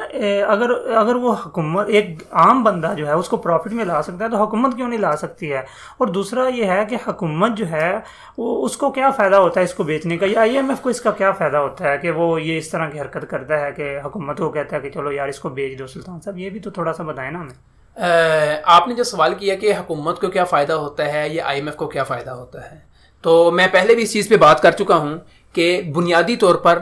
اگر 0.47 0.69
اگر 0.95 1.15
وہ 1.15 1.35
حکومت 1.45 1.89
ایک 1.89 2.23
عام 2.31 2.63
بندہ 2.63 2.93
جو 2.97 3.07
ہے 3.07 3.11
اس 3.11 3.29
کو 3.29 3.37
پروفٹ 3.37 3.73
میں 3.73 3.85
لا 3.85 4.01
سکتا 4.01 4.25
ہے 4.25 4.29
تو 4.29 4.37
حکومت 4.37 4.75
کیوں 4.75 4.87
نہیں 4.87 4.99
لا 4.99 5.15
سکتی 5.15 5.53
ہے؟ 5.53 5.57
اور 5.97 6.07
دوسرا 6.07 6.47
یہ 6.47 6.65
ہے 6.65 6.85
کہ 6.89 6.97
حکومت 7.07 7.57
جو 7.57 7.67
ہے 7.71 7.99
وہ 8.37 8.65
اس 8.65 8.77
کو 8.77 8.91
کیا 8.91 9.09
فائدہ 9.11 9.35
ہوتا 9.35 9.59
ہے 9.59 9.65
اس 9.65 9.73
کو 9.73 9.83
بیچنے 9.83 10.17
کا؟ 10.17 10.25
یا 10.29 10.41
آئی 10.41 10.55
ایم 10.55 10.69
ایف 10.69 10.79
کو 10.81 10.89
اس 10.89 11.01
کا 11.01 11.11
کیا 11.11 11.31
فائدہ 11.31 11.57
ہوتا 11.57 11.91
ہے 11.91 11.97
کہ 11.97 12.11
وہ 12.11 12.41
یہ 12.41 12.57
اس 12.57 12.69
طرح 12.69 12.89
کی 12.89 12.99
حرکت 12.99 13.29
کرتا 13.29 13.59
ہے 13.59 13.71
کہ 13.71 13.99
حکومت 14.05 14.37
کو 14.37 14.49
کہتا 14.49 14.75
ہے 14.75 14.81
کہ 14.81 14.89
چلو 14.89 15.11
یار 15.11 15.27
اس 15.27 15.39
کو 15.39 15.49
بیچ 15.49 15.79
دو 15.79 15.87
سلطان 15.87 16.21
صاحب 16.21 16.37
یہ 16.37 16.49
بھی 16.49 16.59
تو 16.59 16.69
تھوڑا 16.69 16.93
سا 16.93 17.03
بتائیں 17.03 17.31
نا 17.31 17.39
ہمیں۔ 17.41 18.61
آپ 18.63 18.87
نے 18.87 18.93
جو 18.93 19.03
سوال 19.03 19.35
کیا 19.35 19.55
کہ 19.55 19.73
حکومت 19.79 20.21
کو 20.21 20.27
کیا 20.27 20.43
فائدہ 20.43 20.73
ہوتا 20.73 21.13
ہے 21.13 21.29
یا 21.29 21.45
آئی 21.45 21.59
ایم 21.59 21.67
ایف 21.67 21.75
کو 21.75 21.87
کیا 21.87 22.03
فائدہ 22.03 22.31
ہوتا 22.31 22.71
ہے؟ 22.71 22.90
تو 23.21 23.51
میں 23.51 23.67
پہلے 23.71 23.95
بھی 23.95 24.03
اس 24.03 24.13
چیز 24.13 24.29
پہ 24.29 24.37
بات 24.37 24.61
کر 24.61 24.71
چکا 24.71 24.95
ہوں 24.95 25.17
کہ 25.53 25.81
بنیادی 25.95 26.35
طور 26.35 26.55
پر 26.55 26.79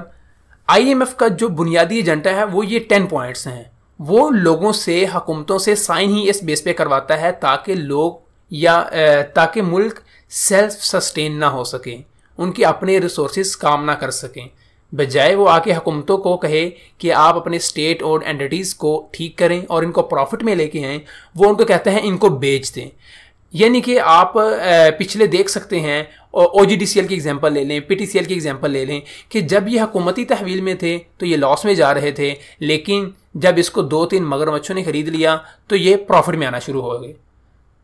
آئی 0.67 0.87
ایم 0.87 1.01
ایف 1.01 1.15
کا 1.15 1.27
جو 1.27 1.47
بنیادی 1.47 1.95
ایجنڈا 1.95 2.35
ہے 2.35 2.43
وہ 2.43 2.65
یہ 2.65 2.79
ٹین 2.89 3.07
پوائنٹس 3.07 3.47
ہیں۔ 3.47 3.63
وہ 3.99 4.29
لوگوں 4.29 4.71
سے، 4.73 5.05
حکومتوں 5.15 5.57
سے 5.57 5.75
سائن 5.75 6.09
ہی 6.09 6.29
اس 6.29 6.43
بیس 6.43 6.63
پہ 6.63 6.73
کرواتا 6.73 7.21
ہے 7.21 7.31
تاکہ 7.31 7.75
لوگ 7.75 8.13
یا 8.51 8.83
تاکہ 9.33 9.61
ملک 9.61 9.99
سیلف 10.29 10.83
سسٹین 10.85 11.39
نہ 11.39 11.45
ہو 11.45 11.63
سکیں 11.63 12.01
ان 12.37 12.51
کی 12.51 12.65
اپنے 12.65 12.97
ریسورسز 12.99 13.55
کام 13.57 13.85
نہ 13.85 13.91
کر 13.91 14.11
سکیں۔ 14.11 14.47
بجائے 14.91 15.35
وہ 15.35 15.49
آ 15.49 15.57
کے 15.59 15.73
حکومتوں 15.73 16.17
کو 16.17 16.37
کہے 16.37 16.69
کہ 16.97 17.11
آپ 17.13 17.35
اپنے 17.35 17.57
اسٹیٹ 17.57 18.03
اور 18.03 18.21
اینٹیز 18.25 18.73
کو 18.75 19.09
ٹھیک 19.13 19.37
کریں 19.37 19.61
اور 19.67 19.83
ان 19.83 19.91
کو 19.91 20.01
پروفٹ 20.01 20.43
میں 20.43 20.55
لے 20.55 20.67
کے 20.67 20.85
آئیں، 20.85 20.99
وہ 21.35 21.49
ان 21.49 21.55
کو 21.55 21.65
کہتے 21.65 21.91
ہیں 21.91 21.99
ان 22.03 22.17
کو 22.17 22.29
بیچ 22.29 22.75
دیں۔ 22.75 22.89
یعنی 23.53 23.81
کہ 23.81 23.99
آپ 24.03 24.33
پچھلے 24.99 25.25
دیکھ 25.27 25.49
سکتے 25.51 25.79
ہیں، 25.79 26.03
O 26.31 26.63
G 26.65 26.75
D 26.75 26.85
C 26.85 26.99
L 26.99 27.07
کی 27.07 27.15
ایگزامپل 27.15 27.53
لے 27.53 27.63
لیں 27.63 27.79
پی 27.79 27.95
ٹی 27.95 28.05
سی 28.05 28.17
ایل 28.17 28.27
کی 28.27 28.33
ایگزامپل 28.33 28.71
لے 28.71 28.83
لیں، 28.85 28.99
کہ 29.29 29.41
جب 29.41 29.67
یہ 29.67 29.81
حکومتی 29.81 30.25
تحویل 30.25 30.61
میں 30.61 30.73
تھے 30.75 30.97
تو 31.17 31.25
یہ 31.25 31.37
لاس 31.37 31.65
میں 31.65 31.73
جا 31.73 31.93
رہے 31.93 32.11
تھے، 32.11 32.33
لیکن 32.59 33.09
جب 33.35 33.53
اس 33.57 33.69
کو 33.69 33.81
دو 33.83 34.05
تین 34.05 34.25
مگر 34.25 34.51
مچھوں 34.51 34.75
نے 34.75 34.83
خرید 34.83 35.07
لیا 35.07 35.35
تو 35.67 35.75
یہ 35.75 35.95
پروفٹ 36.07 36.35
میں 36.35 36.47
آنا 36.47 36.59
شروع 36.59 36.81
ہو 36.81 37.01
گئے۔ 37.01 37.13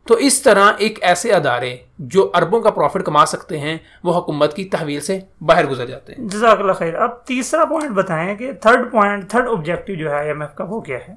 تو 0.07 0.13
اس 0.15 0.41
طرح 0.41 0.71
ایک 0.77 0.99
ایسے 1.01 1.31
ادارے 1.33 1.75
جو 1.99 2.29
اربوں 2.35 2.59
کا 2.61 2.71
پروفٹ 2.71 3.03
کما 3.05 3.25
سکتے 3.25 3.59
ہیں، 3.59 3.77
وہ 4.03 4.17
حکومت 4.17 4.55
کی 4.55 4.65
تحویل 4.65 4.99
سے 5.01 5.19
باہر 5.41 5.65
گزر 5.67 5.85
جاتے 5.85 6.13
ہیں۔ 6.13 6.27
جزاک 6.29 6.59
اللہ 6.59 6.73
خیر۔ 6.73 6.95
اب 6.95 7.23
تیسرا 7.27 7.65
پوائنٹ 7.65 7.95
بتائیں 7.95 8.35
کہ 8.35 8.51
تھرڈ 8.61 8.91
پوائنٹ 8.91 9.29
تھرڈ 9.29 9.47
آبجیکٹو 9.49 9.93
جو 9.93 10.09
ہے 10.09 10.15
آئی 10.15 10.27
ایم 10.27 10.41
ایف 10.41 10.53
کا 10.55 10.65
وہ 10.69 10.81
کیا 10.81 10.97
ہے؟ 11.07 11.13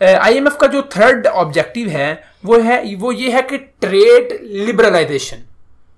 آئی 0.00 0.34
ایم 0.34 0.46
ایف 0.46 0.58
کا 0.58 0.66
جو 0.66 0.80
تھرڈ 0.82 1.26
آبجیکٹو 1.26 1.88
ہے، 1.90 2.14
وہ 2.44 2.64
ہے، 2.64 2.82
وہ 3.00 3.14
یہ 3.14 3.32
ہے 3.32 3.40
کہ 3.48 3.58
ٹریڈ 3.78 4.32
لبرلائزیشن 4.42 5.42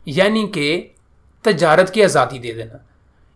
یعنی 0.06 0.46
کہ 0.48 0.88
تجارت 1.42 1.92
کی 1.94 2.04
آزادی 2.04 2.38
دے 2.38 2.52
دینا۔ 2.52 2.76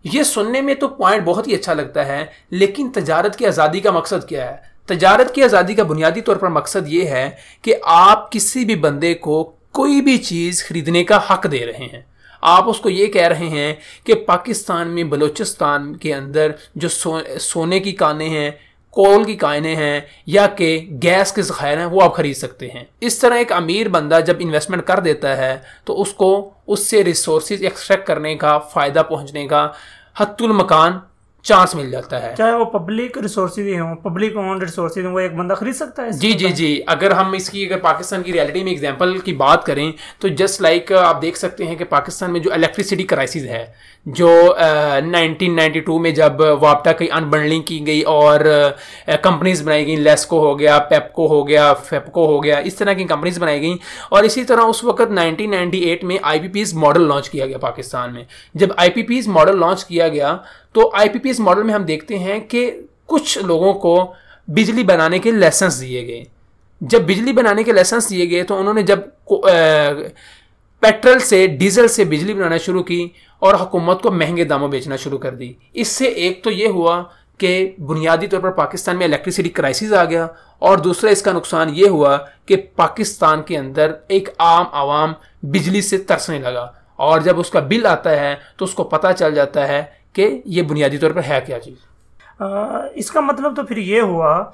یہ 0.04 0.22
سننے 0.22 0.60
میں 0.60 0.74
تو 0.74 0.88
پوائنٹ 0.88 1.24
بہت 1.24 1.48
ہی 1.48 1.54
اچھا 1.54 1.74
لگتا 1.74 2.06
ہے، 2.06 2.24
لیکن 2.50 2.90
تجارت 2.94 3.36
کی 3.36 3.46
آزادی 3.46 3.80
کا 3.80 3.90
مقصد 3.90 4.28
کیا 4.28 4.50
ہے؟ 4.50 4.56
تجارت 4.86 5.34
کی 5.34 5.42
آزادی 5.42 5.74
کا 5.74 5.82
بنیادی 5.82 6.20
طور 6.20 6.36
پر 6.36 6.48
مقصد 6.48 6.88
یہ 6.88 7.06
ہے 7.06 7.30
کہ 7.62 7.74
آپ 7.82 8.30
کسی 8.32 8.64
بھی 8.64 8.74
بندے 8.74 9.14
کو 9.14 9.42
کوئی 9.72 10.00
بھی 10.00 10.16
چیز 10.18 10.64
خریدنے 10.64 11.04
کا 11.04 11.18
حق 11.30 11.50
دے 11.52 11.66
رہے 11.66 11.88
ہیں۔ 11.92 12.00
آپ 12.40 12.68
اس 12.68 12.78
کو 12.80 12.90
یہ 12.90 13.06
کہہ 13.06 13.28
رہے 13.28 13.48
ہیں 13.48 13.74
کہ 14.04 14.14
پاکستان 14.26 14.88
میں، 14.88 15.04
بلوچستان 15.04 15.96
کے 15.96 16.14
اندر 16.14 16.52
جو 16.74 16.88
سونے 17.40 17.80
کی 17.80 17.92
کانیں 17.92 18.28
ہیں 18.28 18.50
کول 18.90 19.24
کی 19.24 19.34
کائنیں 19.34 19.76
ہیں 19.76 20.00
یا 20.26 20.46
کہ 20.46 20.88
گیس 21.02 21.32
کے 21.32 21.42
ذخائر 21.42 21.78
ہیں، 21.78 21.84
وہ 21.84 22.02
آپ 22.02 22.14
خرید 22.14 22.36
سکتے 22.36 22.68
ہیں۔ 22.68 22.84
اس 23.00 23.18
طرح 23.18 23.34
ایک 23.34 23.52
امیر 23.52 23.88
بندہ 23.88 24.20
جب 24.26 24.36
انویسٹمنٹ 24.38 24.84
کر 24.84 24.98
دیتا 24.98 25.36
ہے، 25.36 25.58
تو 25.84 26.02
اس 26.02 26.12
کو 26.12 26.50
اس 26.66 26.90
سے 26.90 27.04
ریسورسز 27.04 27.62
ایکسٹریکٹ 27.62 28.06
کرنے 28.06 28.34
کا، 28.34 28.58
فائدہ 28.58 29.02
پہنچنے 29.08 29.46
کا 29.46 29.68
حت 30.18 30.42
المکان 30.42 30.98
چانس 31.44 31.74
مل 31.74 31.90
جاتا 31.90 32.22
ہے۔ 32.22 32.34
چاہے 32.38 32.52
وہ 32.52 32.64
پبلک 32.72 33.18
ریسورسز 33.18 33.58
ہی 33.58 33.78
ہوں 33.78 33.94
پبلک 34.02 34.36
اون 34.36 34.60
ریسورسز 34.60 35.04
ہوں 35.04 35.12
وہ 35.12 35.20
ایک 35.20 35.34
بندہ 35.34 35.54
خرید 35.54 35.74
سکتا 35.74 36.04
ہے 36.04 36.10
جی 36.20 36.32
جی 36.32 36.48
جی۔ 36.52 36.70
اگر 36.86 37.10
ہم 37.10 37.32
اس 37.32 37.48
کی 37.50 37.64
اگر 37.64 37.78
پاکستان 37.82 38.22
کی 38.22 38.32
ریالٹی 38.32 38.62
میں 38.64 38.72
اگزامپل 38.72 39.18
کی 39.18 39.32
بات 39.36 39.64
کریں 39.66 39.90
تو 40.20 40.28
جسٹ 40.36 40.60
لائک 40.62 40.92
آپ 40.94 41.22
دیکھ 41.22 41.38
سکتے 41.38 41.66
ہیں 41.66 41.76
کہ 41.76 41.84
پاکستان 41.90 42.32
میں 42.32 42.40
جو 42.40 42.52
الیکٹریسٹی 42.52 43.02
کرائسز 43.04 43.46
ہے 43.46 43.64
جو 44.06 44.28
نائنٹین 45.04 45.56
نائنٹی 45.56 45.80
ٹو 45.80 45.98
میں 45.98 46.10
جب 46.10 46.40
واپٹا 46.60 46.92
کی 46.92 47.06
انبنڈلنگ 47.12 47.62
کی 47.62 47.86
گئی 47.86 48.00
اور 48.10 48.40
کمپنیز 49.22 49.62
بنائی 49.62 49.86
گئیں 49.86 49.96
لیسکو 49.98 50.38
ہو 50.40 50.58
گیا 50.58 50.78
پیپکو 50.90 51.26
ہو 51.28 51.46
گیا 51.48 51.72
فیپکو 51.84 52.26
ہو 52.26 52.42
گیا 52.44 52.58
اس 52.64 52.74
طرح 52.74 52.92
کی 52.92 53.04
کمپنیز 53.04 53.38
بنائی 53.38 53.60
گئیں۔ 53.60 53.76
اور 54.08 54.24
اسی 54.24 54.44
طرح 54.44 54.62
اس 54.62 54.82
وقت 54.84 55.10
نائنٹین 55.10 55.50
نائنٹی 55.50 55.78
ایٹ 55.80 56.04
میں 56.04 56.16
I 56.22 56.40
P 56.40 56.48
Ps 56.48 56.74
model 56.74 57.06
launch 57.08 57.30
کیا 57.30 57.46
گیا 57.46 57.58
پاکستان 57.58 58.12
میں۔ 58.14 58.24
جب 58.54 58.68
I 58.76 58.90
P 58.90 59.02
Ps 59.02 59.28
model 59.28 59.58
launch 59.60 59.84
کیا 59.84 60.08
گیا 60.08 60.36
تو 60.72 60.90
آئی 60.94 61.08
پی 61.08 61.18
پیز 61.18 61.40
ماڈل 61.40 61.62
میں 61.62 61.74
ہم 61.74 61.82
دیکھتے 61.82 62.18
ہیں 62.18 62.40
کہ 62.40 62.80
کچھ 63.06 63.38
لوگوں 63.38 63.72
کو 63.72 64.12
بجلی 64.48 64.84
بنانے 64.84 65.18
کے 65.18 65.30
لیسنس 65.30 65.80
دیے 65.80 66.06
گئے۔ 66.06 66.24
جب 66.80 67.02
بجلی 67.02 67.32
بنانے 67.32 67.62
کے 67.62 67.72
لیسنس 67.72 68.10
دیے 68.10 68.30
گئے 68.30 68.42
تو 68.42 68.58
انہوں 68.58 68.74
نے 68.74 68.82
جب 68.82 68.98
پیٹرول 70.80 71.18
سے 71.18 71.46
ڈیزل 71.46 71.88
سے 71.88 72.04
بجلی 72.04 72.34
بنانا 72.34 72.56
شروع 72.56 72.82
کی 72.82 73.08
اور 73.38 73.54
حکومت 73.54 74.02
کو 74.02 74.10
مہنگے 74.10 74.44
داموں 74.44 74.68
بیچنا 74.68 74.96
شروع 74.96 75.18
کر 75.18 75.34
دی۔ 75.34 75.52
اس 75.72 75.88
سے 75.88 76.04
ایک 76.04 76.44
تو 76.44 76.50
یہ 76.50 76.68
ہوا 76.68 77.02
کہ 77.38 77.70
بنیادی 77.78 78.26
طور 78.26 78.40
پر 78.40 78.50
پاکستان 78.50 78.96
میں 78.96 79.06
الیکٹریسٹی 79.06 79.48
کرائسز 79.48 79.92
آ 79.92 80.04
گیا 80.04 80.26
اور 80.58 80.78
دوسرا 80.78 81.10
اس 81.10 81.22
کا 81.22 81.32
نقصان 81.32 81.68
یہ 81.72 81.88
ہوا 81.88 82.16
کہ 82.46 82.56
پاکستان 82.76 83.42
کے 83.42 83.58
اندر 83.58 83.92
ایک 84.08 84.28
عام 84.38 84.64
عوام 84.72 85.12
بجلی 85.42 85.82
سے 85.82 85.98
ترسنے 85.98 86.38
لگا 86.38 86.72
اور 86.96 87.20
جب 87.20 87.40
اس 87.40 87.50
کا 87.50 87.60
بل 87.60 87.86
آتا 87.86 88.20
ہے 88.20 88.34
تو 88.56 88.64
اس 88.64 88.74
کو 88.74 88.84
پتہ 88.84 89.08
چل 89.18 89.34
جاتا 89.34 89.68
ہے 89.68 89.82
کہ 90.12 90.40
یہ 90.44 90.62
بنیادی 90.62 90.98
طور 90.98 91.10
پر 91.10 91.20
ہے 91.28 91.40
کیا 91.46 91.60
چیز؟ 91.60 91.74
اس 92.94 93.10
کا 93.10 93.20
مطلب 93.20 93.56
تو 93.56 93.62
پھر 93.62 93.76
یہ 93.76 94.00
ہوا 94.00 94.44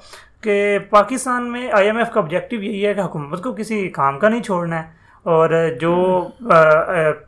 کہ 0.41 0.79
پاکستان 0.89 1.51
میں 1.51 1.71
آئی 1.71 1.85
ایم 1.85 1.97
ایف 1.97 2.11
کا 2.11 2.19
آبجیکٹو 2.19 2.55
یہی 2.55 2.85
ہے 2.85 2.93
کہ 2.93 2.99
حکومت 2.99 3.43
کو 3.43 3.53
کسی 3.53 3.89
کام 3.89 4.19
کا 4.19 4.29
نہیں 4.29 4.43
چھوڑنا 4.43 4.83
ہے۔ 4.83 4.96
اور 5.27 5.49
جو 5.81 5.95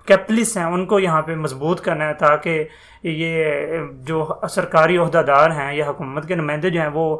کیپٹلسٹ 0.06 0.58
ہیں 0.58 0.64
ان 0.64 0.86
کو 0.86 1.00
یہاں 1.00 1.22
پہ 1.22 1.36
مضبوط 1.36 1.82
کرنا 1.82 2.08
ہے 2.08 2.14
تاکہ 2.14 2.64
یہ 3.04 3.78
جو 4.08 4.28
سرکاری 4.50 4.98
عہدہ 4.98 5.22
دار 5.28 5.52
ہیں 5.52 5.74
یا 5.74 5.88
حکومت 5.88 6.28
کے 6.28 6.36
نمائندے 6.36 6.70
جو 6.70 6.82
ہیں 6.82 6.90
وہ 6.94 7.18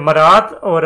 مرات 0.00 0.52
اور 0.60 0.82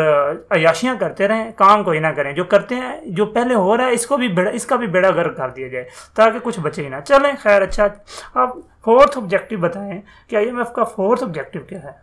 عیاشیاں 0.49 0.95
کرتے 0.99 1.27
رہیں 1.27 1.51
کام 1.55 1.83
کوئی 1.83 1.99
نہ 1.99 2.07
کریں۔ 2.07 2.31
جو 2.33 2.43
کرتے 2.43 2.75
ہیں 2.75 2.95
جو 3.05 3.25
پہلے 3.25 3.55
ہو 3.55 3.77
رہا 3.77 3.85
ہے 3.85 3.91
اس 3.91 4.05
کو 4.07 4.17
بھی 4.17 4.27
بیڑا 4.27 4.51
اس 4.51 4.65
کا 4.65 4.75
بھی 4.75 4.87
بیڑا 4.87 5.11
گرد 5.11 5.37
کر 5.37 5.49
دیا 5.49 5.67
جائے 5.67 5.85
تاکہ 6.15 6.39
کچھ 6.43 6.59
بچے 6.59 6.83
ہی 6.83 6.89
نہ۔ 6.89 6.95
چلیں 7.05 7.33
خیر 7.39 7.61
اچھا۔ 7.61 7.87
آپ 8.35 8.55
فورتھ 8.85 9.17
آبجیکٹو 9.17 9.57
بتائیں 9.57 10.01
کہ 10.27 10.35
آئی 10.35 10.45
ایم 10.45 10.57
ایف 10.57 10.71
کا 10.73 10.83
فورتھ 10.83 11.23
آبجیکٹو 11.23 11.59
کیا 11.59 11.83
ہے؟ 11.83 12.02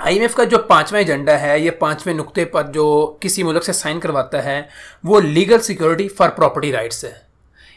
آئی 0.00 0.14
ایم 0.14 0.22
ایف 0.22 0.34
کا 0.34 0.44
جو 0.44 0.58
پانچواں 0.58 1.00
ایجنڈا 1.00 1.40
ہے، 1.40 1.58
یہ 1.60 1.70
پانچویں 1.70 2.14
نقطے 2.14 2.44
پر 2.44 2.62
جو 2.62 3.16
کسی 3.20 3.42
ملک 3.42 3.64
سے 3.64 3.72
سائن 3.72 4.00
کرواتا 4.00 4.44
ہے، 4.44 4.62
وہ 5.04 5.20
legal 5.20 5.58
security 5.58 6.08
for 6.08 6.28
property 6.28 6.72
rights 6.72 7.04
ہے۔ 7.04 7.12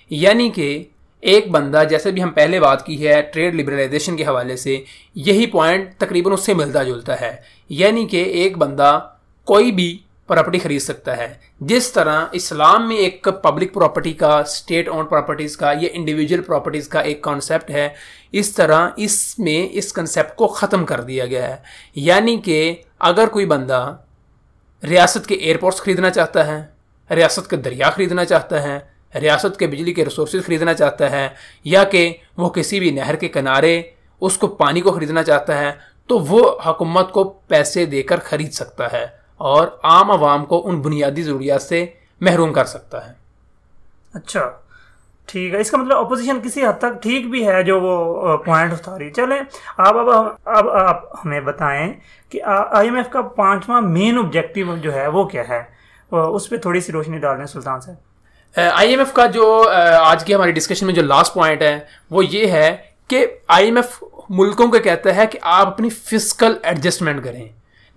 یعنی 0.10 0.50
کہ 0.50 0.84
ایک 1.22 1.52
بندہ، 1.52 1.84
جیسے 1.90 2.12
بھی 2.12 2.24
ہم 2.24 2.30
پہلے 2.30 2.60
بات 2.60 2.86
کی 2.86 3.08
ہے 3.08 3.22
ٹریڈ 3.22 3.56
لبرلائزیشن 3.56 4.18
کے 4.18 4.24
حوالے 4.24 4.58
سے، 4.58 4.84
یہی 5.16 5.46
پوائنٹ 5.46 5.90
تقریباً 5.98 6.34
اس 6.34 6.46
سے 6.46 6.54
ملتا 6.54 6.84
جلتا 6.84 7.22
ہے۔ 7.22 7.36
یعنی 7.70 8.08
کہ 8.08 8.24
ایک 8.24 8.58
بندہ 8.58 9.00
کوئی 9.46 9.72
بھی 9.72 9.98
پراپرٹی 10.32 10.60
خرید 10.60 10.82
سکتا 10.82 11.18
ہے۔ 11.18 11.34
جس 11.60 11.92
طرح 11.92 12.26
اسلام 12.32 12.88
میں 12.88 12.96
ایک 12.96 13.28
پبلک 13.44 13.74
پراپرٹی 13.74 14.14
کا 14.14 14.40
اسٹیٹ 14.40 14.90
اون 14.90 15.06
پراپرٹیز 15.06 15.58
کا 15.58 15.72
یا 15.82 15.90
انڈیویجول 15.92 16.42
پراپرٹیز 16.42 16.88
کا 16.88 17.00
ایک 17.00 17.22
کانسیپٹ 17.22 17.72
ہے، 17.72 17.90
اس 18.32 18.54
طرح 18.54 18.90
اس 18.96 19.40
میں 19.40 19.70
اس 19.72 19.94
کنسیپٹ 19.94 20.36
کو 20.36 20.48
ختم 20.48 20.86
کر 20.86 21.02
دیا 21.02 21.26
گیا 21.26 21.50
ہے۔ 21.50 21.56
یعنی 21.96 22.38
کہ 22.38 22.76
اگر 23.00 23.28
کوئی 23.28 23.46
بندہ 23.46 23.96
ریاست 24.90 25.28
کے 25.28 25.36
ایئرپورٹس 25.36 25.78
خریدنا 25.78 26.10
چاہتا 26.10 26.48
ہے، 26.48 26.66
ریاست 27.16 27.50
کے 27.50 27.56
دریا 27.56 27.90
خریدنا 27.90 28.26
چاہتا 28.26 28.64
ہے، 28.64 28.80
ریاست 29.22 29.60
کے 29.60 29.68
بجلی 29.68 29.94
کے 29.94 30.06
ریسورسز 30.06 30.46
خریدنا 30.46 30.74
چاہتا 30.74 31.12
ہے، 31.12 31.30
یا 31.64 31.84
کہ 31.84 32.14
وہ 32.38 32.50
کسی 32.50 32.80
بھی 32.80 32.92
نہر 32.92 33.16
کے 33.16 33.28
کنارے 33.28 33.82
اس 34.22 34.38
کو 34.38 34.48
پانی 34.48 34.82
کو 34.82 34.92
خریدنا 34.92 35.24
چاہتا 35.24 35.58
ہے، 35.58 35.72
تو 36.08 36.20
وہ 36.20 36.60
حکومت 36.66 37.12
کو 37.12 37.24
پیسے 37.24 37.86
دے 37.86 38.04
کر 38.04 38.20
خرید 38.20 38.52
سکتا 38.52 38.92
ہے۔ 38.92 39.21
اور 39.42 39.68
عام 39.84 40.12
عوام 40.12 40.46
کو 40.46 40.62
ان 40.70 40.82
بنیادی 40.82 41.24
ضروریات 41.24 41.62
سے 41.62 41.86
محروم 42.22 42.54
کر 42.54 42.66
سکتا 42.66 43.08
ہے۔ 43.08 43.14
اچھا 44.14 44.50
ٹھیک 45.26 45.54
ہے۔ 45.54 45.60
اس 45.60 45.72
کا 45.72 45.78
مطلب 45.78 45.98
اپوزیشن 45.98 46.40
کسی 46.44 46.66
حد 46.66 46.78
تک 46.78 47.02
ٹھیک 47.02 47.30
بھی 47.30 47.48
ہے 47.48 47.64
جو 47.64 47.80
وہ 47.82 48.38
پوائنٹ 48.38 48.74
اٹھا 48.74 48.98
رہی 49.00 49.10
چلیں 49.10 49.40
آپ 49.78 49.98
اب 49.98 50.10
اب 50.46 50.70
آپ 50.70 51.04
ہمیں 51.26 51.40
بتائیں 51.42 51.94
کہ 52.30 52.42
آئی 52.44 52.88
ایم 52.88 52.96
ایف 52.96 53.10
کا 53.10 53.22
پانچواں 53.22 53.82
مین 53.82 54.18
آبجیکٹیو 54.18 54.76
جو 54.78 54.94
ہے 54.94 55.08
وہ 55.08 55.24
کیا 55.24 55.44
ہے؟ 55.50 55.64
اس 56.12 56.50
پہ 56.50 56.58
تھوڑی 56.58 56.82
سی 56.82 56.92
روشنی 56.92 57.18
ڈال 57.18 57.38
دیں 57.38 57.46
سلطان 57.46 57.80
صاحب۔ 57.82 58.60
آئی 58.76 58.90
ایم 58.90 59.00
ایف 59.00 59.14
کا 59.14 59.26
جو 59.26 59.70
آج 60.00 60.24
کی 60.26 60.36
ہماری 60.36 60.52
ڈسکشن 60.52 60.86
میں 60.86 60.94
جو 60.94 61.02
لاسٹ 61.02 61.34
پوائنٹ 61.34 61.62
ہے 61.62 61.80
وہ 62.10 62.26
یہ 62.26 62.48
ہے 62.48 62.76
کہ 63.08 63.26
آئی 63.48 63.66
ایم 63.66 63.76
ایف 63.76 64.04
ملکوں 64.30 64.68
کو 64.68 64.80
کہتا 64.80 65.16
ہے 65.16 65.28
کہ 65.28 65.40
آپ 65.42 65.68
اپنی 65.68 65.90
فزیکل 65.90 66.58
ایڈجسٹمنٹ 66.64 67.24
کریں۔ 67.26 67.48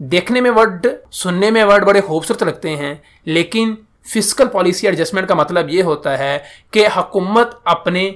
دیکھنے 0.01 0.41
میں 0.41 0.51
ورڈ 0.51 0.87
سننے 1.13 1.51
میں 1.51 1.65
ورڈ 1.65 1.85
بڑے 1.85 2.01
خوبصورت 2.01 2.43
لگتے 2.43 2.77
ہیں، 2.77 2.95
لیکن 3.25 3.75
فزیکل 4.13 4.49
پالیسی 4.49 4.87
ایڈجسٹمنٹ 4.87 5.29
کا 5.29 5.35
مطلب 5.35 5.71
یہ 5.71 5.83
ہوتا 5.83 6.19
ہے 6.19 6.39
کہ 6.71 6.87
حکومت 6.97 7.55
اپنے 7.65 8.11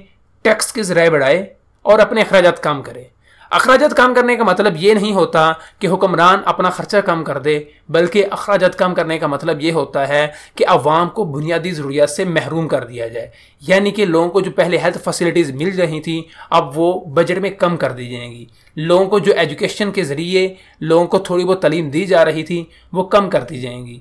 ٹیکس 0.44 0.72
کے 0.72 0.82
ذرائع 0.82 1.10
بڑھائے 1.10 1.38
اور 1.84 1.98
اپنے 1.98 2.20
اخراجات 2.20 2.62
کام 2.62 2.82
کرے۔ 2.82 3.04
اخراجات 3.50 3.96
کام 3.96 4.14
کرنے 4.14 4.36
کا 4.36 4.44
مطلب 4.44 4.74
یہ 4.76 4.94
نہیں 4.94 5.12
ہوتا 5.12 5.52
کہ 5.78 5.86
حکمران 5.86 6.38
اپنا 6.44 6.70
خرچہ 6.70 6.96
کم 6.96 7.24
کر 7.24 7.38
دے، 7.38 7.60
بلکہ 7.88 8.26
اخراجات 8.30 8.78
کم 8.78 8.94
کرنے 8.94 9.18
کا 9.18 9.26
مطلب 9.26 9.62
یہ 9.62 9.72
ہوتا 9.72 10.08
ہے 10.08 10.26
کہ 10.54 10.64
عوام 10.68 11.08
کو 11.08 11.24
بنیادی 11.24 11.70
ضروریات 11.70 12.10
سے 12.10 12.24
محروم 12.24 12.68
کر 12.68 12.84
دیا 12.84 13.08
جائے۔ 13.08 13.30
یعنی 13.60 13.90
کہ 13.90 14.04
لوگوں 14.04 14.28
کو 14.28 14.40
جو 14.40 14.50
پہلے 14.50 14.78
ہیلتھ 14.78 14.98
فیسلٹیز 14.98 15.50
مل 15.50 15.80
رہی 15.80 16.00
تھیں، 16.00 16.22
اب 16.50 16.78
وہ 16.78 17.04
بجٹ 17.04 17.38
میں 17.38 17.50
کم 17.50 17.76
کر 17.76 17.92
دی 17.92 18.10
جائیں 18.10 18.32
گی۔ 18.32 18.44
لوگوں 18.76 19.06
کو 19.06 19.18
جو 19.18 19.32
ایجوکیشن 19.36 19.92
کے 19.92 20.04
ذریعے 20.04 20.54
لوگوں 20.80 21.06
کو 21.06 21.18
تھوڑی 21.18 21.44
بہت 21.44 21.62
تعلیم 21.62 21.90
دی 21.90 22.04
جا 22.04 22.24
رہی 22.24 22.42
تھی، 22.42 22.64
وہ 22.92 23.04
کم 23.04 23.30
کر 23.30 23.40
دی 23.40 23.60
جائیں 23.60 23.86
گی۔ 23.86 24.00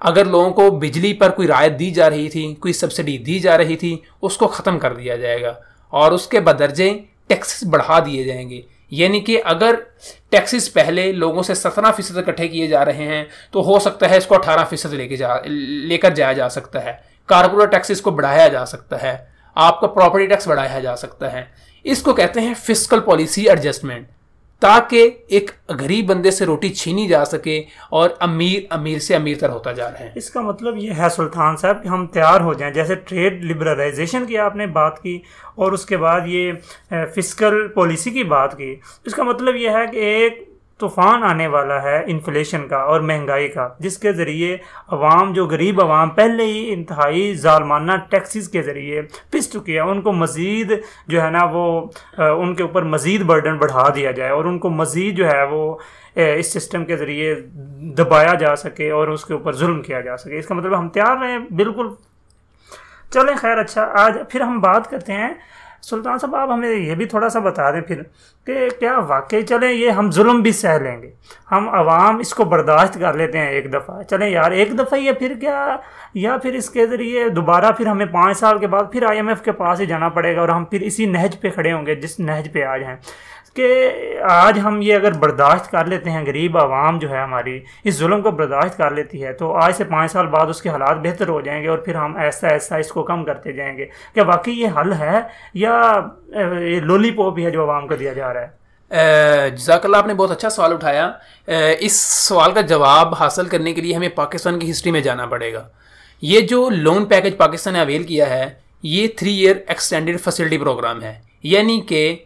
اگر 0.00 0.24
لوگوں 0.24 0.50
کو 0.50 0.70
بجلی 0.70 1.12
پر 1.12 1.30
کوئی 1.30 1.48
رعایت 1.48 1.78
دی 1.78 1.90
جا 1.90 2.10
رہی 2.10 2.28
تھی، 2.28 2.54
کوئی 2.54 2.74
سبسڈی 2.74 3.18
دی 3.18 3.38
جا 3.38 3.58
رہی 3.58 3.76
تھی، 3.76 3.98
اس 4.22 4.36
کو 4.36 4.46
ختم 4.46 4.78
کر 4.78 4.94
دیا 4.94 5.16
جائے 5.16 5.42
گا 5.42 5.54
اور 5.88 6.12
اس 6.12 6.26
کے 6.26 6.40
بدرجے 6.40 6.98
ٹیکسز 7.26 7.68
بڑھا 7.68 7.98
دیے 7.98 8.24
جائیں 8.24 8.50
گے۔ 8.50 8.75
یعنی 8.90 9.20
کہ 9.20 9.40
اگر 9.44 9.74
ٹیکسز 10.30 10.72
پہلے 10.72 11.12
لوگوں 11.12 11.42
سے 11.42 11.54
سترہ 11.54 11.92
فیصد 11.92 12.16
اکٹھے 12.16 12.48
کیے 12.48 12.66
جا 12.66 12.84
رہے 12.84 13.04
ہیں، 13.04 13.24
تو 13.50 13.60
ہو 13.60 13.78
سکتا 13.78 14.10
ہے 14.10 14.16
اس 14.16 14.26
کو 14.26 14.34
اٹھارہ 14.34 14.64
فیصد 14.70 14.92
لے 14.92 15.08
کے 15.08 15.16
جا، 15.16 15.28
لے 15.84 15.98
کر 15.98 16.10
جایا 16.10 16.32
جا 16.32 16.48
سکتا 16.48 16.84
ہے۔ 16.84 16.92
کارپوریٹ 17.26 17.70
ٹیکسز 17.70 18.00
کو 18.00 18.10
بڑھایا 18.10 18.48
جا 18.48 18.66
سکتا 18.66 19.02
ہے۔ 19.02 19.16
آپ 19.54 19.80
کا 19.80 19.86
پراپرٹی 19.86 20.26
ٹیکس 20.26 20.48
بڑھایا 20.48 20.80
جا 20.80 20.96
سکتا 20.96 21.32
ہے۔ 21.32 21.44
اس 21.84 22.02
کو 22.02 22.14
کہتے 22.14 22.40
ہیں 22.40 22.54
فسکل 22.54 23.00
پالیسی 23.00 23.48
ایڈجسٹمنٹ۔ 23.48 24.08
تاکہ 24.60 25.10
ایک 25.28 25.50
غریب 25.68 26.06
بندے 26.06 26.30
سے 26.30 26.46
روٹی 26.46 26.68
چھینی 26.68 27.06
جا 27.08 27.24
سکے 27.24 27.62
اور 27.90 28.10
امیر 28.20 28.60
امیر 28.70 28.98
سے 28.98 29.16
امیر 29.16 29.36
تر 29.40 29.48
ہوتا 29.48 29.72
جا 29.72 29.90
رہا 29.90 30.00
ہے۔ 30.00 30.10
اس 30.14 30.30
کا 30.30 30.40
مطلب 30.40 30.76
یہ 30.76 30.92
ہے 30.98 31.08
سلطان 31.16 31.56
صاحب 31.56 31.82
کہ 31.82 31.88
ہم 31.88 32.06
تیار 32.06 32.40
ہو 32.40 32.52
جائیں۔ 32.54 32.74
جیسے 32.74 32.94
ٹریڈ 32.94 33.44
لبرلائزیشن 33.44 34.26
کی 34.26 34.38
آپ 34.38 34.56
نے 34.56 34.66
بات 34.66 35.02
کی 35.02 35.18
اور 35.54 35.72
اس 35.72 35.86
کے 35.86 35.96
بعد 35.96 36.20
یہ 36.26 36.52
فزیکل 36.90 37.68
پالیسی 37.68 38.10
کی 38.10 38.24
بات 38.24 38.56
کی۔ 38.58 38.74
اس 39.04 39.14
کا 39.14 39.22
مطلب 39.22 39.56
یہ 39.56 39.70
ہے 39.70 39.84
کہ 39.92 39.96
ایک 39.96 40.55
طوفان 40.80 41.22
آنے 41.24 41.46
والا 41.46 41.82
ہے 41.82 42.02
انفلیشن 42.06 42.66
کا 42.68 42.76
اور 42.76 43.00
مہنگائی 43.00 43.48
کا، 43.48 43.68
جس 43.78 43.96
کے 43.98 44.12
ذریعے 44.12 44.56
عوام، 44.88 45.32
جو 45.32 45.46
غریب 45.46 45.80
عوام، 45.80 46.10
پہلے 46.10 46.44
ہی 46.44 46.72
انتہائی 46.72 47.32
ظالمانہ 47.34 47.92
ٹیکسیز 48.10 48.48
کے 48.48 48.62
ذریعے 48.62 49.02
پس 49.30 49.50
چکی 49.52 49.74
ہے 49.74 49.80
ان 49.80 50.00
کو 50.02 50.12
مزید 50.12 50.72
جو 51.08 51.22
ہے 51.22 51.30
نا 51.30 51.44
وہ 51.52 51.64
ان 52.18 52.54
کے 52.54 52.62
اوپر 52.62 52.82
مزید 52.82 53.22
برڈن 53.26 53.56
بڑھا 53.58 53.88
دیا 53.94 54.10
جائے 54.10 54.30
اور 54.30 54.44
ان 54.44 54.58
کو 54.58 54.70
مزید 54.70 55.16
جو 55.16 55.28
ہے 55.28 55.42
وہ 55.50 55.76
اس 56.14 56.52
سسٹم 56.52 56.84
کے 56.84 56.96
ذریعے 56.96 57.34
دبایا 57.96 58.34
جا 58.34 58.54
سکے 58.56 58.90
اور 58.90 59.08
اس 59.08 59.24
کے 59.24 59.32
اوپر 59.34 59.52
ظلم 59.56 59.82
کیا 59.82 60.00
جا 60.00 60.16
سکے۔ 60.16 60.38
اس 60.38 60.46
کا 60.46 60.54
مطلب 60.54 60.78
ہم 60.78 60.88
تیار 60.88 61.16
رہیں 61.16 61.38
بالکل۔ 61.38 61.88
چلیں 63.12 63.34
خیر 63.36 63.58
اچھا 63.58 63.88
آج 64.04 64.18
پھر 64.30 64.40
ہم 64.40 64.58
بات 64.60 64.90
کرتے 64.90 65.12
ہیں 65.12 65.32
سلطان 65.90 66.18
صاحب، 66.18 66.34
آپ 66.36 66.50
ہمیں 66.50 66.68
یہ 66.70 66.94
بھی 66.94 67.04
تھوڑا 67.04 67.28
سا 67.28 67.38
بتا 67.38 67.70
دیں 67.70 67.80
پھر 67.80 68.02
کہ 68.46 68.68
کیا 68.80 68.98
واقعی 68.98 69.42
چلیں، 69.42 69.72
یہ 69.72 69.90
ہم 69.90 70.10
ظلم 70.10 70.40
بھی 70.42 70.52
سہ 70.52 70.78
لیں 70.82 71.02
گے۔ 71.02 71.10
ہم 71.52 71.68
عوام 71.68 72.18
اس 72.18 72.34
کو 72.34 72.44
برداشت 72.44 72.98
کر 73.00 73.14
لیتے 73.14 73.38
ہیں 73.38 73.48
ایک 73.48 73.72
دفعہ۔ 73.72 74.02
چلیں 74.02 74.28
یار، 74.28 74.50
ایک 74.50 74.78
دفعہ 74.78 74.98
یہ 74.98 75.12
پھر 75.12 75.34
کیا، 75.40 75.76
یا 76.14 76.36
پھر 76.36 76.54
اس 76.54 76.70
کے 76.70 76.86
ذریعے 76.86 77.28
دوبارہ 77.28 77.72
پھر 77.72 77.86
ہمیں 77.86 78.06
پانچ 78.06 78.38
سال 78.38 78.58
کے 78.58 78.66
بعد 78.66 78.92
پھر 78.92 79.08
آئی 79.08 79.18
ایم 79.18 79.28
ایف 79.28 79.42
کے 79.42 79.52
پاس 79.52 79.80
ہی 79.80 79.86
جانا 79.86 80.08
پڑے 80.08 80.34
گا 80.36 80.40
اور 80.40 80.48
ہم 80.48 80.64
پھر 80.64 80.80
اسی 80.80 81.06
نہج 81.06 81.40
پہ 81.40 81.50
کھڑے 81.50 81.72
ہوں 81.72 81.86
گے 81.86 81.94
جس 81.94 82.18
نہج 82.20 82.52
پہ 82.52 82.62
آج 82.62 82.82
ہیں۔ 82.82 82.96
کہ 83.56 83.90
آج 84.22 84.58
ہم 84.64 84.82
یہ 84.82 84.94
اگر 84.94 85.12
برداشت 85.12 85.70
کر 85.70 85.84
لیتے 85.84 86.10
ہیں، 86.10 86.24
غریب 86.26 86.58
عوام 86.58 86.98
جو 86.98 87.10
ہے 87.10 87.20
ہماری، 87.20 87.60
اس 87.84 87.98
ظلم 87.98 88.22
کو 88.22 88.30
برداشت 88.30 88.76
کر 88.76 88.90
لیتی 88.90 89.24
ہے، 89.24 89.32
تو 89.32 89.52
آج 89.52 89.74
سے 89.74 89.84
پانچ 89.84 90.12
سال 90.12 90.26
بعد 90.26 90.46
اس 90.46 90.62
کے 90.62 90.68
حالات 90.68 90.96
بہتر 90.96 91.28
ہو 91.28 91.40
جائیں 91.40 91.62
گے 91.62 91.68
اور 91.68 91.78
پھر 91.78 91.94
ہم 91.94 92.16
ایسا 92.16 92.48
ایسا 92.48 92.76
اس 92.76 92.88
کو 92.88 93.02
کم 93.02 93.24
کرتے 93.24 93.52
جائیں 93.52 93.76
گے۔ 93.76 93.84
کیا 93.84 94.22
واقعی 94.22 94.52
یہ 94.52 94.68
حل 94.80 94.92
ہے 94.92 95.18
یا 95.54 95.92
یہ 96.60 96.80
لولی 96.80 97.10
پوپ 97.10 97.34
بھی 97.34 97.44
ہے 97.44 97.50
جو 97.50 97.62
عوام 97.62 97.88
کو 97.88 97.94
دیا 97.94 98.12
جا 98.12 98.34
رہا 98.34 98.40
ہے؟ 98.40 98.66
جزاک 99.50 99.84
اللہ، 99.84 99.96
آپ 99.96 100.06
نے 100.06 100.14
بہت 100.14 100.30
اچھا 100.30 100.50
سوال 100.50 100.72
اٹھایا۔ 100.72 101.12
اس 101.78 102.00
سوال 102.00 102.52
کا 102.52 102.60
جواب 102.60 103.14
حاصل 103.14 103.46
کرنے 103.46 103.72
کے 103.72 103.80
لیے 103.80 103.94
ہمیں 103.94 104.08
پاکستان 104.08 104.58
کی 104.58 104.70
ہسٹری 104.70 104.92
میں 104.92 105.00
جانا 105.00 105.26
پڑے 105.26 105.52
گا۔ 105.52 105.68
یہ 106.22 106.40
جو 106.40 106.70
لون 106.70 107.04
پیکج 107.04 107.36
پاکستان 107.36 107.74
نے 107.74 107.80
اویل 107.80 108.02
کیا 108.02 108.30
ہے، 108.30 108.54
یہ 108.82 109.08
three 109.16 109.34
year 109.34 109.56
extended 109.66 110.20
facility 110.20 110.58
program 110.58 111.02
ہے۔ 111.02 111.18
یعنی 111.42 111.80
کہ 111.80 112.16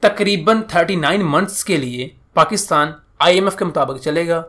تقریباً 0.00 0.62
تھرٹی 0.62 0.96
نائن 0.96 1.20
منتھس 1.24 1.64
کے 1.64 1.76
لیے 1.76 2.08
پاکستان 2.34 2.92
آئی 3.18 3.34
ایم 3.34 3.44
ایف 3.44 3.56
کے 3.56 3.64
مطابق 3.64 4.04
چلے 4.04 4.28
گا۔ 4.28 4.42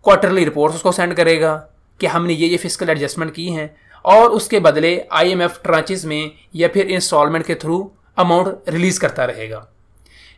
کوارٹرلی 0.00 0.46
رپورٹس 0.46 0.76
اس 0.76 0.82
کو 0.82 0.92
سینڈ 0.92 1.16
کرے 1.16 1.40
گا 1.40 1.60
کہ 1.98 2.06
ہم 2.06 2.26
نے 2.26 2.32
یہ 2.32 2.46
یہ 2.46 2.56
فزیکل 2.56 2.88
ایڈجسٹمنٹ 2.88 3.34
کی 3.34 3.56
ہیں 3.56 3.68
اور 4.02 4.30
اس 4.30 4.48
کے 4.48 4.60
بدلے 4.60 5.00
آئی 5.10 5.28
ایم 5.28 5.40
ایف 5.40 5.62
ٹرانچز 5.62 6.04
میں 6.04 6.28
یا 6.52 6.68
پھر 6.68 6.86
انسٹالمنٹ 6.88 7.46
کے 7.46 7.54
تھرو 7.54 7.88
اماؤنٹ 8.16 8.68
ریلیز 8.68 8.98
کرتا 8.98 9.26
رہے 9.26 9.50
گا۔ 9.50 9.64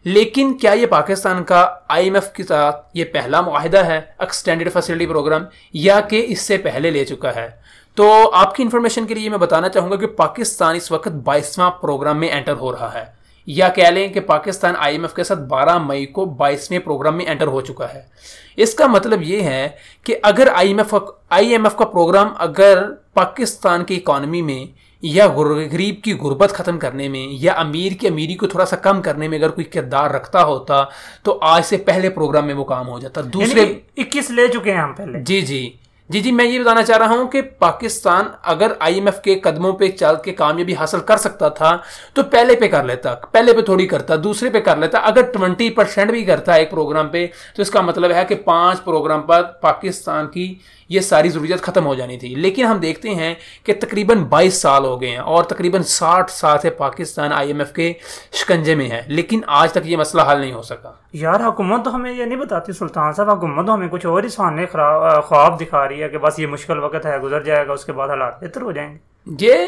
لیکن 0.04 0.58
کیا 0.58 0.72
یہ 0.72 0.86
پاکستان 0.86 1.44
کا 1.44 1.68
آئی 1.88 2.04
ایم 2.04 2.14
ایف 2.14 2.32
کے 2.32 2.42
ساتھ 2.42 2.86
یہ 2.94 3.04
پہلا 3.04 3.40
معاہدہ 3.40 3.86
ہے 3.86 4.00
ایکسٹینڈیڈ 4.18 4.72
فیسلٹی 4.72 5.06
پروگرام 5.06 5.42
یا 5.72 6.00
کہ 6.00 6.24
اس 6.28 6.40
سے 6.40 6.58
پہلے 6.58 6.90
لے 6.90 7.04
چکا 7.04 7.34
ہے؟ 7.34 7.48
تو 7.94 8.30
آپ 8.34 8.54
کی 8.54 8.62
انفارمیشن 8.62 9.06
کے 9.06 9.14
لیے 9.14 9.28
میں 9.28 9.38
بتانا 9.38 9.68
چاہوں 9.68 9.90
گا 9.90 9.96
کہ 9.96 10.06
پاکستان 10.06 10.76
اس 10.76 10.92
وقت 10.92 11.08
بائیسواں 11.08 11.70
پروگرام 11.70 12.20
میں 12.20 12.30
انٹر 12.30 12.52
ہو 12.52 12.72
رہا 12.72 12.94
ہے۔ 12.94 13.17
یا 13.48 13.68
کہہ 13.68 13.86
لیں 13.86 14.08
کہ 14.08 14.20
پاکستان 14.20 14.74
آئی 14.78 14.94
ایم 14.94 15.02
ایف 15.02 15.14
کے 15.14 15.24
ساتھ 15.24 15.40
بارہ 15.40 15.78
مئی 15.78 16.06
کو 16.06 16.24
بائیسویں 16.24 16.78
پروگرام 16.78 17.16
میں 17.16 17.26
انٹر 17.26 17.46
ہو 17.46 17.60
چکا 17.60 17.86
ہے۔ 17.94 18.02
اس 18.56 18.74
کا 18.74 18.86
مطلب 18.86 19.22
یہ 19.22 19.42
ہے 19.42 19.68
کہ 20.04 20.16
اگر 20.22 20.48
I 20.54 20.68
M 20.68 20.78
F 20.78 20.94
I 21.30 21.52
M 21.52 21.64
F 21.64 21.76
کا 21.76 21.84
پروگرام 21.84 22.28
اگر 22.38 22.82
پاکستان 23.14 23.84
کی 23.84 23.96
اکانومی 23.96 24.42
میں 24.42 24.64
یا 25.02 25.26
غریب 25.26 26.02
کی 26.02 26.12
غربت 26.12 26.50
ختم 26.50 26.78
کرنے 26.78 27.08
میں 27.08 27.26
یا 27.30 27.52
امیر 27.52 27.92
کی 27.92 28.08
امیری 28.08 28.34
کو 28.34 28.46
تھوڑا 28.46 28.66
سا 28.66 28.76
کم 28.76 29.02
کرنے 29.02 29.28
میں 29.28 29.38
اگر 29.38 29.50
کوئی 29.50 29.64
کردار 29.64 30.10
رکھتا 30.10 30.44
ہوتا 30.44 30.84
تو 31.22 31.38
آج 31.42 31.64
سے 31.64 31.76
پہلے 31.76 32.10
پروگرام 32.10 32.46
میں 32.46 32.54
وہ 32.54 32.64
کام 32.64 32.88
ہو 32.88 32.98
جاتا۔ 32.98 33.20
دوسرے 33.32 33.60
یعنی 33.60 34.02
اکیس 34.02 34.30
لے 34.30 34.48
چکے 34.48 34.72
ہیں 34.72 34.80
ہم 34.80 34.92
پہلے۔ 34.92 35.22
جی 35.22 35.40
جی۔ 35.40 35.70
جی 36.08 36.20
جی 36.20 36.32
میں 36.32 36.44
یہ 36.44 36.60
بتانا 36.60 36.82
چاہ 36.82 36.98
رہا 36.98 37.08
ہوں 37.08 37.28
کہ 37.28 37.42
پاکستان 37.42 38.24
اگر 38.42 38.72
آئی 38.78 38.94
ایم 38.94 39.06
ایف 39.06 39.22
کے 39.22 39.34
قدموں 39.34 39.72
پہ 39.72 39.88
چل 39.88 40.14
کے 40.24 40.32
کامیابی 40.32 40.74
حاصل 40.74 41.00
کر 41.00 41.16
سکتا 41.16 41.48
تھا، 41.48 41.76
تو 42.14 42.22
پہلے 42.22 42.56
پہ 42.56 42.68
کر 42.68 42.84
لیتا، 42.84 43.14
پہلے 43.14 43.52
پہ 43.52 43.60
تھوڑی 43.60 43.86
کرتا، 43.86 44.14
دوسرے 44.24 44.50
پہ 44.50 44.60
کر 44.60 44.76
لیتا۔ 44.76 44.98
اگر 44.98 45.22
ٹوینٹی 45.22 45.70
پرسینٹ 45.70 46.10
بھی 46.10 46.24
کرتا 46.24 46.52
ایک 46.52 46.70
پروگرام 46.70 47.08
پہ، 47.08 47.26
تو 47.56 47.62
اس 47.62 47.70
کا 47.70 47.80
مطلب 47.80 48.10
ہے 48.10 48.24
کہ 48.28 48.34
پانچ 48.34 48.84
پروگرام 48.84 49.22
پر 49.22 49.42
پاکستان 49.42 50.26
کی 50.26 50.54
یہ 50.88 51.00
ساری 51.00 51.28
ضروریات 51.28 51.62
ختم 51.62 51.86
ہو 51.86 51.94
جانی 51.94 52.16
تھی۔ 52.16 52.28
لیکن 52.28 52.64
ہم 52.64 52.78
دیکھتے 52.78 53.10
ہیں 53.10 53.34
کہ 53.64 53.74
تقریباً 53.80 54.18
بائیس 54.18 54.54
سال 54.54 54.84
ہو 54.84 55.00
گئے 55.00 55.10
ہیں 55.10 55.16
اور 55.16 55.44
تقریباً 55.44 55.82
ساٹھ 55.82 56.30
سال 56.30 56.58
سے 56.62 56.70
پاکستان 56.70 57.32
آئی 57.32 57.48
ایم 57.48 57.58
ایف 57.58 57.72
کے 57.72 57.92
شکنجے 58.32 58.74
میں 58.74 58.90
ہے۔ 58.90 59.02
لیکن 59.06 59.40
آج 59.46 59.72
تک 59.72 59.78
یہ 59.84 59.96
مسئلہ 59.96 60.22
حل 60.32 60.40
نہیں 60.40 60.52
ہو 60.52 60.62
سکا۔ 60.62 60.92
یار، 61.12 61.40
حکومت 61.40 61.84
تو 61.84 61.94
ہمیں 61.94 62.12
یہ 62.12 62.24
نہیں 62.24 62.38
بتاتی، 62.38 62.72
سلطان 62.72 63.12
صاحب، 63.12 63.30
حکومت 63.30 63.66
تو 63.66 63.74
ہمیں 63.74 63.88
کچھ 63.88 64.06
اور 64.06 64.22
ہی 64.22 64.28
سامنے 64.28 64.66
خواب 64.66 65.60
دکھا 65.60 65.88
رہی 65.88 66.02
ہے 66.02 66.08
کہ 66.08 66.18
بس 66.18 66.38
یہ 66.38 66.46
مشکل 66.46 66.78
وقت 66.78 67.06
ہے، 67.06 67.18
گزر 67.18 67.42
جائے 67.42 67.66
گا، 67.66 67.72
اس 67.72 67.84
کے 67.84 67.92
بعد 67.92 68.08
حالات 68.08 68.42
بہتر 68.42 68.62
ہو 68.62 68.72
جائیں 68.72 68.92
گے۔ 68.92 68.98
یہ 69.40 69.66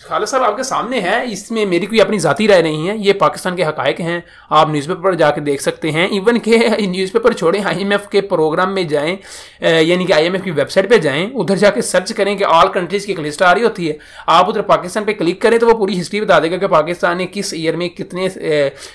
خالد 0.00 0.26
صاحب، 0.28 0.42
آپ 0.44 0.56
کے 0.56 0.62
سامنے 0.62 1.00
ہے 1.00 1.16
اس 1.32 1.50
میں 1.50 1.64
میری 1.66 1.86
کوئی 1.86 2.00
اپنی 2.00 2.18
ذاتی 2.18 2.46
رائے 2.48 2.62
نہیں 2.62 2.88
ہے، 2.88 2.94
یہ 2.96 3.12
پاکستان 3.18 3.56
کے 3.56 3.64
حقائق 3.64 4.00
ہیں، 4.00 4.20
آپ 4.50 4.68
نیوز 4.70 4.86
پیپر 4.86 5.02
پر 5.02 5.14
جا 5.14 5.30
کے 5.30 5.40
دیکھ 5.40 5.62
سکتے 5.62 5.90
ہیں 5.92 6.06
ایون 6.06 6.38
کہ 6.40 6.58
نیوز 6.80 7.12
پیپر 7.12 7.32
چھوڑیں 7.32 7.60
آئی 7.64 7.78
ایم 7.78 7.90
ایف 7.90 8.08
کے 8.08 8.20
پروگرام 8.30 8.74
میں 8.74 8.84
جائیں 8.92 9.16
یعنی 9.60 10.06
کہ 10.06 10.12
آئی 10.12 10.24
ایم 10.24 10.34
ایف 10.34 10.44
کی 10.44 10.50
ویب 10.50 10.70
سائٹ 10.70 10.90
پہ 10.90 10.98
جائیں، 10.98 11.26
ادھر 11.34 11.56
جا 11.56 11.70
کے 11.70 11.82
سرچ 11.82 12.12
کریں 12.16 12.36
کہ 12.38 12.44
آل 12.48 12.68
کنٹریز 12.74 13.06
کی 13.06 13.12
ایک 13.12 13.20
لسٹ 13.26 13.42
آ 13.42 13.54
رہی 13.54 13.64
ہوتی 13.64 13.90
ہے، 13.90 13.96
آپ 14.26 14.48
ادھر 14.48 14.62
پاکستان 14.62 15.04
پہ 15.04 15.12
کلک 15.18 15.42
کریں 15.42 15.58
تو 15.58 15.66
وہ 15.66 15.78
پوری 15.78 16.00
ہسٹری 16.00 16.20
بتا 16.20 16.38
دے 16.42 16.50
گا 16.50 16.56
کہ 16.56 16.66
پاکستان 16.68 17.18
نے 17.18 17.26
کس 17.32 17.52
ایئر 17.52 17.76
میں 17.76 17.88
کتنے 17.88 18.28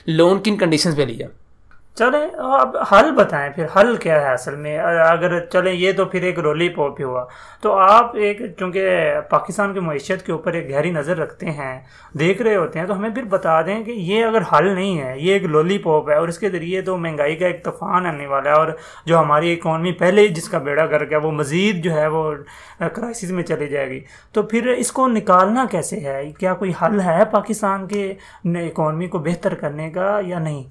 لون 0.07 0.43
کن 0.43 0.57
کنڈیشنز 0.57 0.97
پہ 0.97 1.01
لیا 1.01 1.27
چلیں، 1.97 2.25
اب 2.59 2.75
حل 2.91 3.11
بتائیں 3.15 3.49
پھر، 3.55 3.65
حل 3.75 3.95
کیا 3.95 4.19
ہے 4.21 4.31
اصل 4.33 4.55
میں؟ 4.55 4.77
اگر 4.79 5.39
چلیں، 5.45 5.71
یہ 5.73 5.91
تو 5.97 6.05
پھر 6.05 6.21
ایک 6.23 6.39
رولی 6.39 6.69
پاپ 6.69 6.99
ہی 6.99 7.03
ہوا۔ 7.03 7.23
تو 7.61 7.73
آپ 7.73 8.15
ایک، 8.15 8.41
چونکہ 8.59 9.13
پاکستان 9.29 9.73
کی 9.73 9.79
معیشت 9.79 10.25
کے 10.25 10.31
اوپر 10.31 10.53
ایک 10.53 10.69
گہری 10.69 10.91
نظر 10.91 11.17
رکھتے 11.17 11.51
ہیں، 11.51 11.79
دیکھ 12.19 12.41
رہے 12.41 12.55
ہوتے 12.55 12.79
ہیں، 12.79 12.85
تو 12.85 12.97
ہمیں 12.97 13.09
پھر 13.09 13.23
بتا 13.29 13.61
دیں 13.61 13.83
کہ 13.83 13.91
یہ 13.91 14.25
اگر 14.25 14.41
حل 14.53 14.73
نہیں 14.73 14.99
ہے، 15.01 15.13
یہ 15.17 15.33
ایک 15.33 15.43
لولی 15.45 15.77
پاپ 15.77 16.09
ہے، 16.09 16.15
اور 16.15 16.27
اس 16.27 16.39
کے 16.39 16.49
ذریعے 16.49 16.81
تو 16.81 16.97
مہنگائی 16.97 17.35
کا 17.35 17.47
ایک 17.47 17.63
طوفان 17.65 18.05
آنے 18.05 18.27
والا 18.27 18.49
ہے، 18.49 18.55
اور 18.55 18.67
جو 19.05 19.19
ہماری 19.19 19.53
اکانومی 19.53 19.91
پہلے 19.99 20.21
ہی 20.21 20.27
جس 20.27 20.49
کا 20.49 20.57
بیڑا 20.57 20.85
کر 20.85 21.05
گیا 21.09 21.17
وہ 21.23 21.31
مزید 21.31 21.83
جو 21.83 21.93
ہے، 21.93 22.07
وہ 22.07 22.31
کرائسس 22.79 23.31
میں 23.31 23.43
چلی 23.43 23.67
جائے 23.67 23.89
گی۔ 23.89 23.99
تو 24.31 24.43
پھر 24.43 24.67
اس 24.77 24.91
کو 24.91 25.07
نکالنا 25.07 25.65
کیسے 25.71 25.99
ہے؟ 25.99 26.21
کیا 26.39 26.53
کوئی 26.53 26.71
حل 26.81 26.99
ہے 27.01 27.23
پاکستان 27.31 27.87
کے 27.87 28.13
اکانومی 28.45 29.07
کو 29.07 29.19
بہتر 29.19 29.53
کرنے 29.55 29.89
کا 29.91 30.19
یا 30.25 30.39
نہیں؟ 30.39 30.63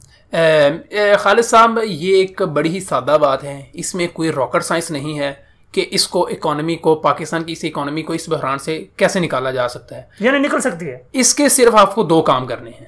خالد 1.16 1.44
صاحب 1.44 1.79
یہ 1.85 2.16
ایک 2.16 2.42
بڑی 2.42 2.68
ہی 2.68 2.81
سادہ 2.81 3.18
بات 3.20 3.44
ہے۔ 3.44 3.64
اس 3.72 3.94
میں 3.94 4.09
کوئی 4.12 4.33
راکٹ 4.33 4.62
سائنس 4.62 4.90
نہیں 4.90 5.18
ہے 5.18 5.33
کہ 5.72 5.87
اس 5.90 6.09
کو 6.09 6.27
اکانومی 6.27 6.77
کو 6.77 6.94
پاکستان 6.94 7.44
کی 7.44 7.53
اس 7.53 7.64
اکانومی 7.64 8.03
کو 8.03 8.12
اس 8.12 8.29
بحران 8.29 8.59
سے 8.59 8.85
کیسے 8.96 9.20
نکالا 9.20 9.51
جا 9.51 9.68
سکتا 9.68 9.96
ہے۔ 9.96 10.03
یعنی 10.20 10.38
نکل 10.38 10.61
سکتی 10.61 10.87
ہے۔ 10.87 10.98
اس 11.12 11.35
کے 11.35 11.48
صرف 11.48 11.75
آپ 11.75 11.94
کو 11.94 12.03
دو 12.03 12.22
کام 12.22 12.46
کرنے 12.46 12.70
ہیں۔ 12.70 12.87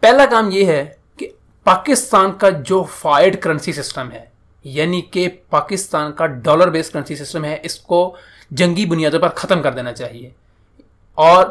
پہلا 0.00 0.26
کام 0.26 0.48
یہ 0.52 0.64
ہے 0.64 0.84
کہ 1.16 1.28
پاکستان 1.64 2.32
کا 2.32 2.50
جو 2.50 2.82
فائڈ 2.82 3.42
کرنسی 3.42 3.72
سسٹم 3.72 4.12
ہے 4.12 4.24
یعنی 4.64 5.00
کہ 5.00 5.28
پاکستان 5.50 6.12
کا 6.12 6.26
ڈالر 6.26 6.70
بیس 6.70 6.90
کرنسی 6.90 7.16
سسٹم 7.16 7.44
ہے 7.44 7.58
اس 7.62 7.74
کو 7.80 8.16
جنگی 8.50 8.86
بنیادوں 8.86 9.20
پر 9.20 9.28
ختم 9.28 9.62
کر 9.62 9.72
دینا 9.72 9.92
چاہیے۔ 9.92 10.30
اور 11.14 11.46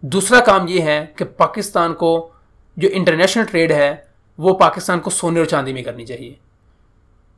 دوسرا 0.00 0.40
کام 0.40 0.68
یہ 0.68 0.80
ہے 0.80 1.06
کہ 1.16 1.24
پاکستان 1.24 1.94
کو 1.94 2.30
جو 2.76 2.88
انٹرنیشنل 2.92 3.44
ٹریڈ 3.44 3.72
ہے 3.72 3.96
وہ 4.42 4.54
پاکستان 4.54 5.00
کو 5.00 5.10
سونے 5.10 5.38
اور 5.38 5.46
چاندی 5.46 5.72
میں 5.72 5.82
کرنی 5.82 6.06
چاہیے۔ 6.06 6.34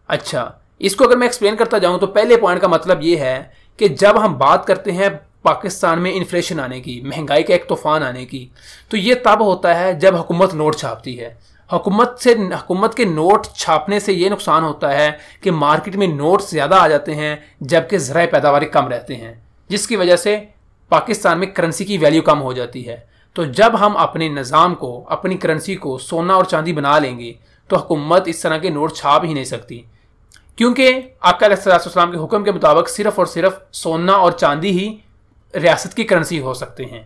اچھا 0.09 0.51
اس 0.79 0.97
کو 0.97 1.05
اگر 1.05 1.17
میں 1.17 1.27
ایکسپلین 1.27 1.57
کرتا 1.57 1.79
جاؤں 1.79 1.99
تو 1.99 2.07
پہلے 2.07 2.37
پوائنٹ 2.37 2.61
کا 2.61 2.69
مطلب 2.69 3.03
یہ 3.03 3.17
ہے 3.17 3.43
کہ 3.77 3.89
جب 3.89 4.25
ہم 4.25 4.39
بات 4.39 4.67
کرتے 4.67 4.93
ہیں 4.93 5.09
پاکستان 5.43 6.03
میں 6.03 6.13
انفلیشن 6.15 6.61
آنے 6.61 6.81
کی، 6.81 7.01
مہنگائی 7.01 7.43
کا 7.43 7.53
ایک 7.53 7.69
طوفان 7.69 8.03
آنے 8.03 8.25
کی، 8.25 8.49
تو 8.89 8.97
یہ 8.97 9.15
تب 9.25 9.41
ہوتا 9.41 9.81
ہے 9.81 9.93
جب 9.93 10.17
حکومت 10.17 10.55
نوٹ 10.55 10.77
چھاپتی 10.77 11.21
ہے۔ 11.21 11.35
حکومت 11.73 12.19
سے، 12.19 12.33
حکومت 12.33 12.95
کے 12.95 13.05
نوٹ 13.05 13.47
چھاپنے 13.47 14.01
سے 14.01 14.13
یہ 14.13 14.29
نقصان 14.29 14.65
ہوتا 14.65 14.93
ہے 14.93 15.11
کہ 15.41 15.51
مارکیٹ 15.51 15.97
میں 15.97 16.07
نوٹ 16.07 16.43
زیادہ 16.43 16.75
آ 16.75 16.89
جاتے 16.89 17.15
ہیں 17.15 17.37
جبکہ 17.61 17.99
ذرائع 17.99 18.27
پیداواری 18.27 18.67
کم 18.67 18.89
رہتے 18.89 19.17
ہیں، 19.17 19.35
جس 19.69 19.87
کی 19.87 19.97
وجہ 19.97 20.17
سے 20.17 20.39
پاکستان 20.89 21.39
میں 21.39 21.47
کرنسی 21.47 21.85
کی 21.85 21.99
ویلیو 21.99 22.23
کم 22.23 22.43
ہو 22.43 22.53
جاتی 22.53 22.89
ہے۔ 22.89 23.14
تو 23.35 23.45
جب 23.45 23.81
ہم 23.81 23.97
اپنے 23.97 24.29
نظام 24.29 24.75
کو، 24.75 25.05
اپنی 25.09 25.37
کرنسی 25.37 25.77
کو 25.77 25.99
سونا 25.99 26.35
اور 26.35 26.45
چاندی 26.45 26.73
بنا 26.73 26.99
لیں 26.99 27.19
گے، 27.19 27.33
تو 27.69 27.77
حکومت 27.77 28.23
اس 28.27 28.41
طرح 28.41 28.59
کے 28.59 28.71
نوٹ 28.71 28.93
چھاپ 28.93 29.25
ہی 29.25 29.35
نہیں 29.35 29.45
سکتی۔ 29.45 29.83
کیونکہ 30.57 31.01
آپ 31.21 31.41
کا 31.41 31.47
علیہ 31.47 31.73
السلام 31.73 32.11
کے 32.11 32.25
حکم 32.25 32.45
کے 32.45 32.53
مطابق 32.53 32.89
صرف 32.89 33.19
اور 33.19 33.27
صرف 33.27 33.53
سونا 33.73 34.13
اور 34.13 34.33
چاندی 34.33 34.71
ہی 34.71 34.97
ریاست 35.55 35.95
کی 35.95 36.05
کرنسی 36.05 36.41
ہو 36.41 36.55
سکتے 36.55 36.85
ہیں۔ 36.85 37.03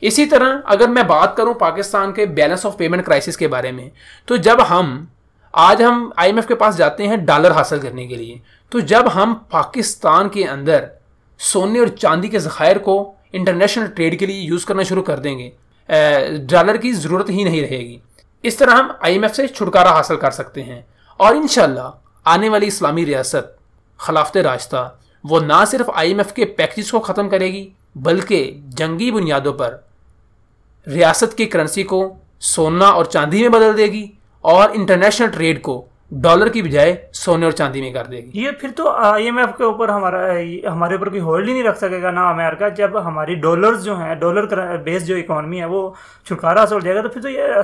اسی 0.00 0.26
طرح 0.26 0.58
اگر 0.64 0.88
میں 0.88 1.02
بات 1.02 1.36
کروں 1.36 1.54
پاکستان 1.54 2.12
کے 2.12 2.26
بیلنس 2.26 2.66
آف 2.66 2.76
پیمنٹ 2.76 3.06
کرائسس 3.06 3.36
کے 3.36 3.48
بارے 3.48 3.72
میں، 3.72 3.88
تو 4.26 4.36
جب 4.36 4.56
ہم، 4.70 5.04
آج 5.52 5.82
ہم 5.82 6.10
آئی 6.16 6.30
ایم 6.30 6.36
ایف 6.36 6.46
کے 6.46 6.54
پاس 6.54 6.76
جاتے 6.76 7.08
ہیں 7.08 7.16
ڈالر 7.16 7.50
حاصل 7.50 7.80
کرنے 7.80 8.06
کے 8.06 8.16
لیے، 8.16 8.38
تو 8.70 8.80
جب 8.80 9.14
ہم 9.14 9.34
پاکستان 9.50 10.28
کے 10.28 10.46
اندر 10.46 10.84
سونے 11.38 11.78
اور 11.78 11.86
چاندی 11.86 12.28
کے 12.28 12.38
ذخائر 12.38 12.78
کو 12.78 13.14
انٹرنیشنل 13.32 13.86
ٹریڈ 13.86 14.18
کے 14.18 14.26
لیے 14.26 14.40
یوز 14.40 14.64
کرنا 14.64 14.82
شروع 14.82 15.02
کر 15.02 15.18
دیں 15.18 15.38
گے۔ 15.38 15.50
ڈالر 16.48 16.76
کی 16.76 16.92
ضرورت 16.92 17.30
ہی 17.30 17.44
نہیں 17.44 17.60
رہے 17.60 17.78
گی۔ 17.78 17.98
اس 18.42 18.56
طرح 18.56 18.70
ہم 18.70 18.90
آئی 19.00 19.14
ایم 19.14 19.22
ایف 19.22 19.36
سے 19.36 19.46
چھٹکارا 19.48 19.92
حاصل 19.92 20.16
کر 20.16 20.30
سکتے 20.30 20.62
ہیں۔ 20.62 20.82
اور 21.16 21.34
انشاءاللہ 21.34 21.90
آنے 22.24 22.48
والی 22.48 22.66
اسلامی 22.66 23.06
ریاست، 23.06 23.58
خلافت 23.96 24.36
راستہ، 24.36 24.96
وہ 25.24 25.40
نہ 25.40 25.64
صرف 25.66 25.90
آئی 25.94 26.08
ایم 26.08 26.18
ایف 26.18 26.32
کے 26.32 26.44
پیکجز 26.44 26.90
کو 26.90 27.00
ختم 27.00 27.28
کرے 27.28 27.52
گی، 27.52 27.70
بلکہ 27.94 28.60
جنگی 28.68 29.10
بنیادوں 29.10 29.52
پر 29.52 29.76
ریاست 30.86 31.36
کی 31.36 31.46
کرنسی 31.46 31.82
کو 31.82 32.14
سونا 32.40 32.86
اور 32.86 33.04
چاندی 33.04 33.40
میں 33.40 33.48
بدل 33.48 33.78
دے 33.78 33.86
گی 33.86 34.12
اور 34.40 34.70
انٹرنیشنل 34.74 35.30
ٹریڈ 35.30 35.62
کو 35.62 35.86
ڈالر 36.20 36.48
کی 36.52 36.62
بجائے 36.62 36.94
سونے 37.14 37.44
اور 37.44 37.52
چاندی 37.52 37.80
میں 37.80 37.90
کر 37.92 38.06
دے 38.06 38.16
گی۔ 38.16 38.30
یہ 38.34 38.50
پھر 38.60 38.70
تو 38.76 38.88
آئی 38.90 39.24
ایم 39.24 39.38
ایف 39.38 39.56
کے 39.58 39.64
اوپر 39.64 39.88
ہمارا 39.88 40.18
ہمارے 40.72 40.94
اوپر 40.94 41.08
کوئی 41.08 41.20
ہولڈ 41.20 41.48
ہی 41.48 41.52
نہیں 41.52 41.62
رکھ 41.64 41.78
سکے 41.78 42.00
گا 42.02 42.10
نا 42.10 42.28
امریکہ۔ 42.30 42.68
جب 42.76 42.98
ہماری 43.04 43.34
ڈالرز 43.34 43.84
جو 43.84 43.96
ہیں 43.98 44.14
ڈالر 44.14 44.76
بیس 44.84 45.06
جو 45.06 45.16
اکانومی 45.16 45.60
ہے 45.60 45.66
وہ 45.66 45.90
چھٹکارا 46.26 46.64
ہو 46.70 46.78
جائے 46.80 46.96
گا 46.96 47.02
تو 47.02 47.08
پھر 47.08 47.22
تو 47.22 47.28
یہ 47.28 47.62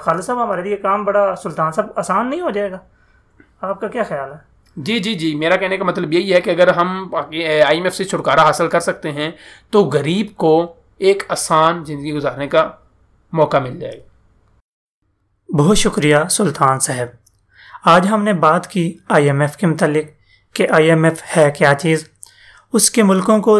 خالد 0.00 0.22
صاحب 0.22 0.42
ہمارے 0.42 0.62
لیے 0.62 0.76
کام 0.76 1.04
بڑا 1.04 1.34
سلطان 1.42 1.72
صاحب 1.72 1.88
آسان 1.96 2.30
نہیں 2.30 2.40
ہو 2.40 2.50
جائے 2.50 2.70
گا۔ 2.70 2.78
آپ 3.60 3.80
کا 3.80 3.88
کیا 3.88 4.02
خیال 4.02 4.32
ہے؟ 4.32 4.36
جی 4.76 4.98
جی 4.98 5.14
جی۔ 5.14 5.34
میرا 5.34 5.56
کہنے 5.56 5.76
کا 5.76 5.84
مطلب 5.84 6.12
یہی 6.12 6.34
ہے 6.34 6.40
کہ 6.40 6.50
اگر 6.50 6.68
ہم 6.68 7.14
آئی 7.14 7.42
ایم 7.42 7.84
ایف 7.84 7.94
سے 7.94 8.04
چھٹکارا 8.04 8.42
حاصل 8.42 8.68
کر 8.68 8.80
سکتے 8.80 9.12
ہیں 9.12 9.30
تو 9.70 9.84
غریب 9.84 10.36
کو 10.36 10.74
ایک 10.98 11.22
آسان 11.28 11.84
زندگی 11.84 12.12
گزارنے 12.12 12.46
کا 12.46 12.70
موقع 13.32 13.56
مل 13.56 13.80
جائے 13.80 13.98
گا۔ 13.98 15.56
بہت 15.58 15.78
شکریہ 15.78 16.16
سلطان 16.30 16.78
صاحب۔ 16.78 17.23
آج 17.84 18.06
ہم 18.08 18.22
نے 18.22 18.32
بات 18.32 18.66
کی 18.66 18.96
آئی 19.08 19.26
ایم 19.26 19.40
ایف 19.40 19.56
کے 19.56 19.66
متعلق 19.66 20.06
کہ 20.54 20.66
آئی 20.70 20.88
ایم 20.88 21.04
ایف 21.04 21.22
ہے 21.36 21.50
کیا 21.50 21.72
چیز، 21.74 22.04
اس 22.72 22.90
کے 22.90 23.02
ملکوں 23.02 23.38
کو 23.38 23.58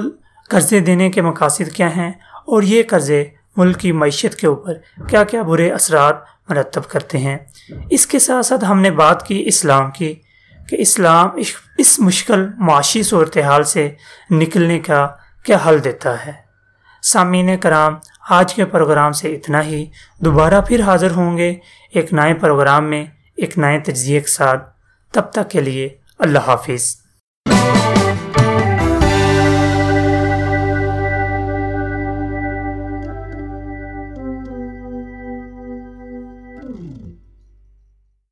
قرضے 0.50 0.80
دینے 0.80 1.10
کے 1.10 1.22
مقاصد 1.22 1.72
کیا 1.72 1.88
ہیں، 1.96 2.10
اور 2.46 2.62
یہ 2.62 2.82
قرضے 2.88 3.24
ملک 3.56 3.78
کی 3.78 3.92
معیشت 3.92 4.34
کے 4.34 4.46
اوپر 4.46 4.74
کیا 5.08 5.24
کیا 5.24 5.42
برے 5.42 5.70
اثرات 5.70 6.22
مرتب 6.48 6.88
کرتے 6.88 7.18
ہیں۔ 7.18 7.37
اس 7.90 8.06
کے 8.06 8.18
ساتھ 8.18 8.46
ساتھ 8.46 8.64
ہم 8.64 8.80
نے 8.80 8.90
بات 8.90 9.26
کی 9.26 9.42
اسلام 9.46 9.90
کی 9.90 10.14
کہ 10.68 10.76
اسلام 10.78 11.28
اس 11.78 11.98
مشکل 12.00 12.46
معاشی 12.58 13.02
صورتحال 13.02 13.64
سے 13.64 13.88
نکلنے 14.30 14.78
کا 14.78 15.06
کیا 15.42 15.58
حل 15.66 15.82
دیتا 15.84 16.14
ہے۔ 16.26 16.32
سامعین 17.02 17.56
کرام، 17.56 17.94
آج 18.30 18.54
کے 18.54 18.64
پروگرام 18.64 19.12
سے 19.12 19.34
اتنا 19.34 19.62
ہی۔ 19.64 19.84
دوبارہ 20.18 20.60
پھر 20.60 20.82
حاضر 20.82 21.10
ہوں 21.10 21.37
گے 21.38 21.54
ایک 21.94 22.12
نئے 22.12 22.34
پروگرام 22.34 22.90
میں۔ 22.90 23.04
ایک 23.37 23.59
نئے 23.59 23.79
تجزیے 23.79 24.20
کے 24.20 24.27
ساتھ 24.27 24.70
تب 25.12 25.33
تک 25.33 25.51
کے 25.51 25.61
لیے 25.61 25.97
اللہ 26.18 26.38
حافظ۔ 26.38 27.04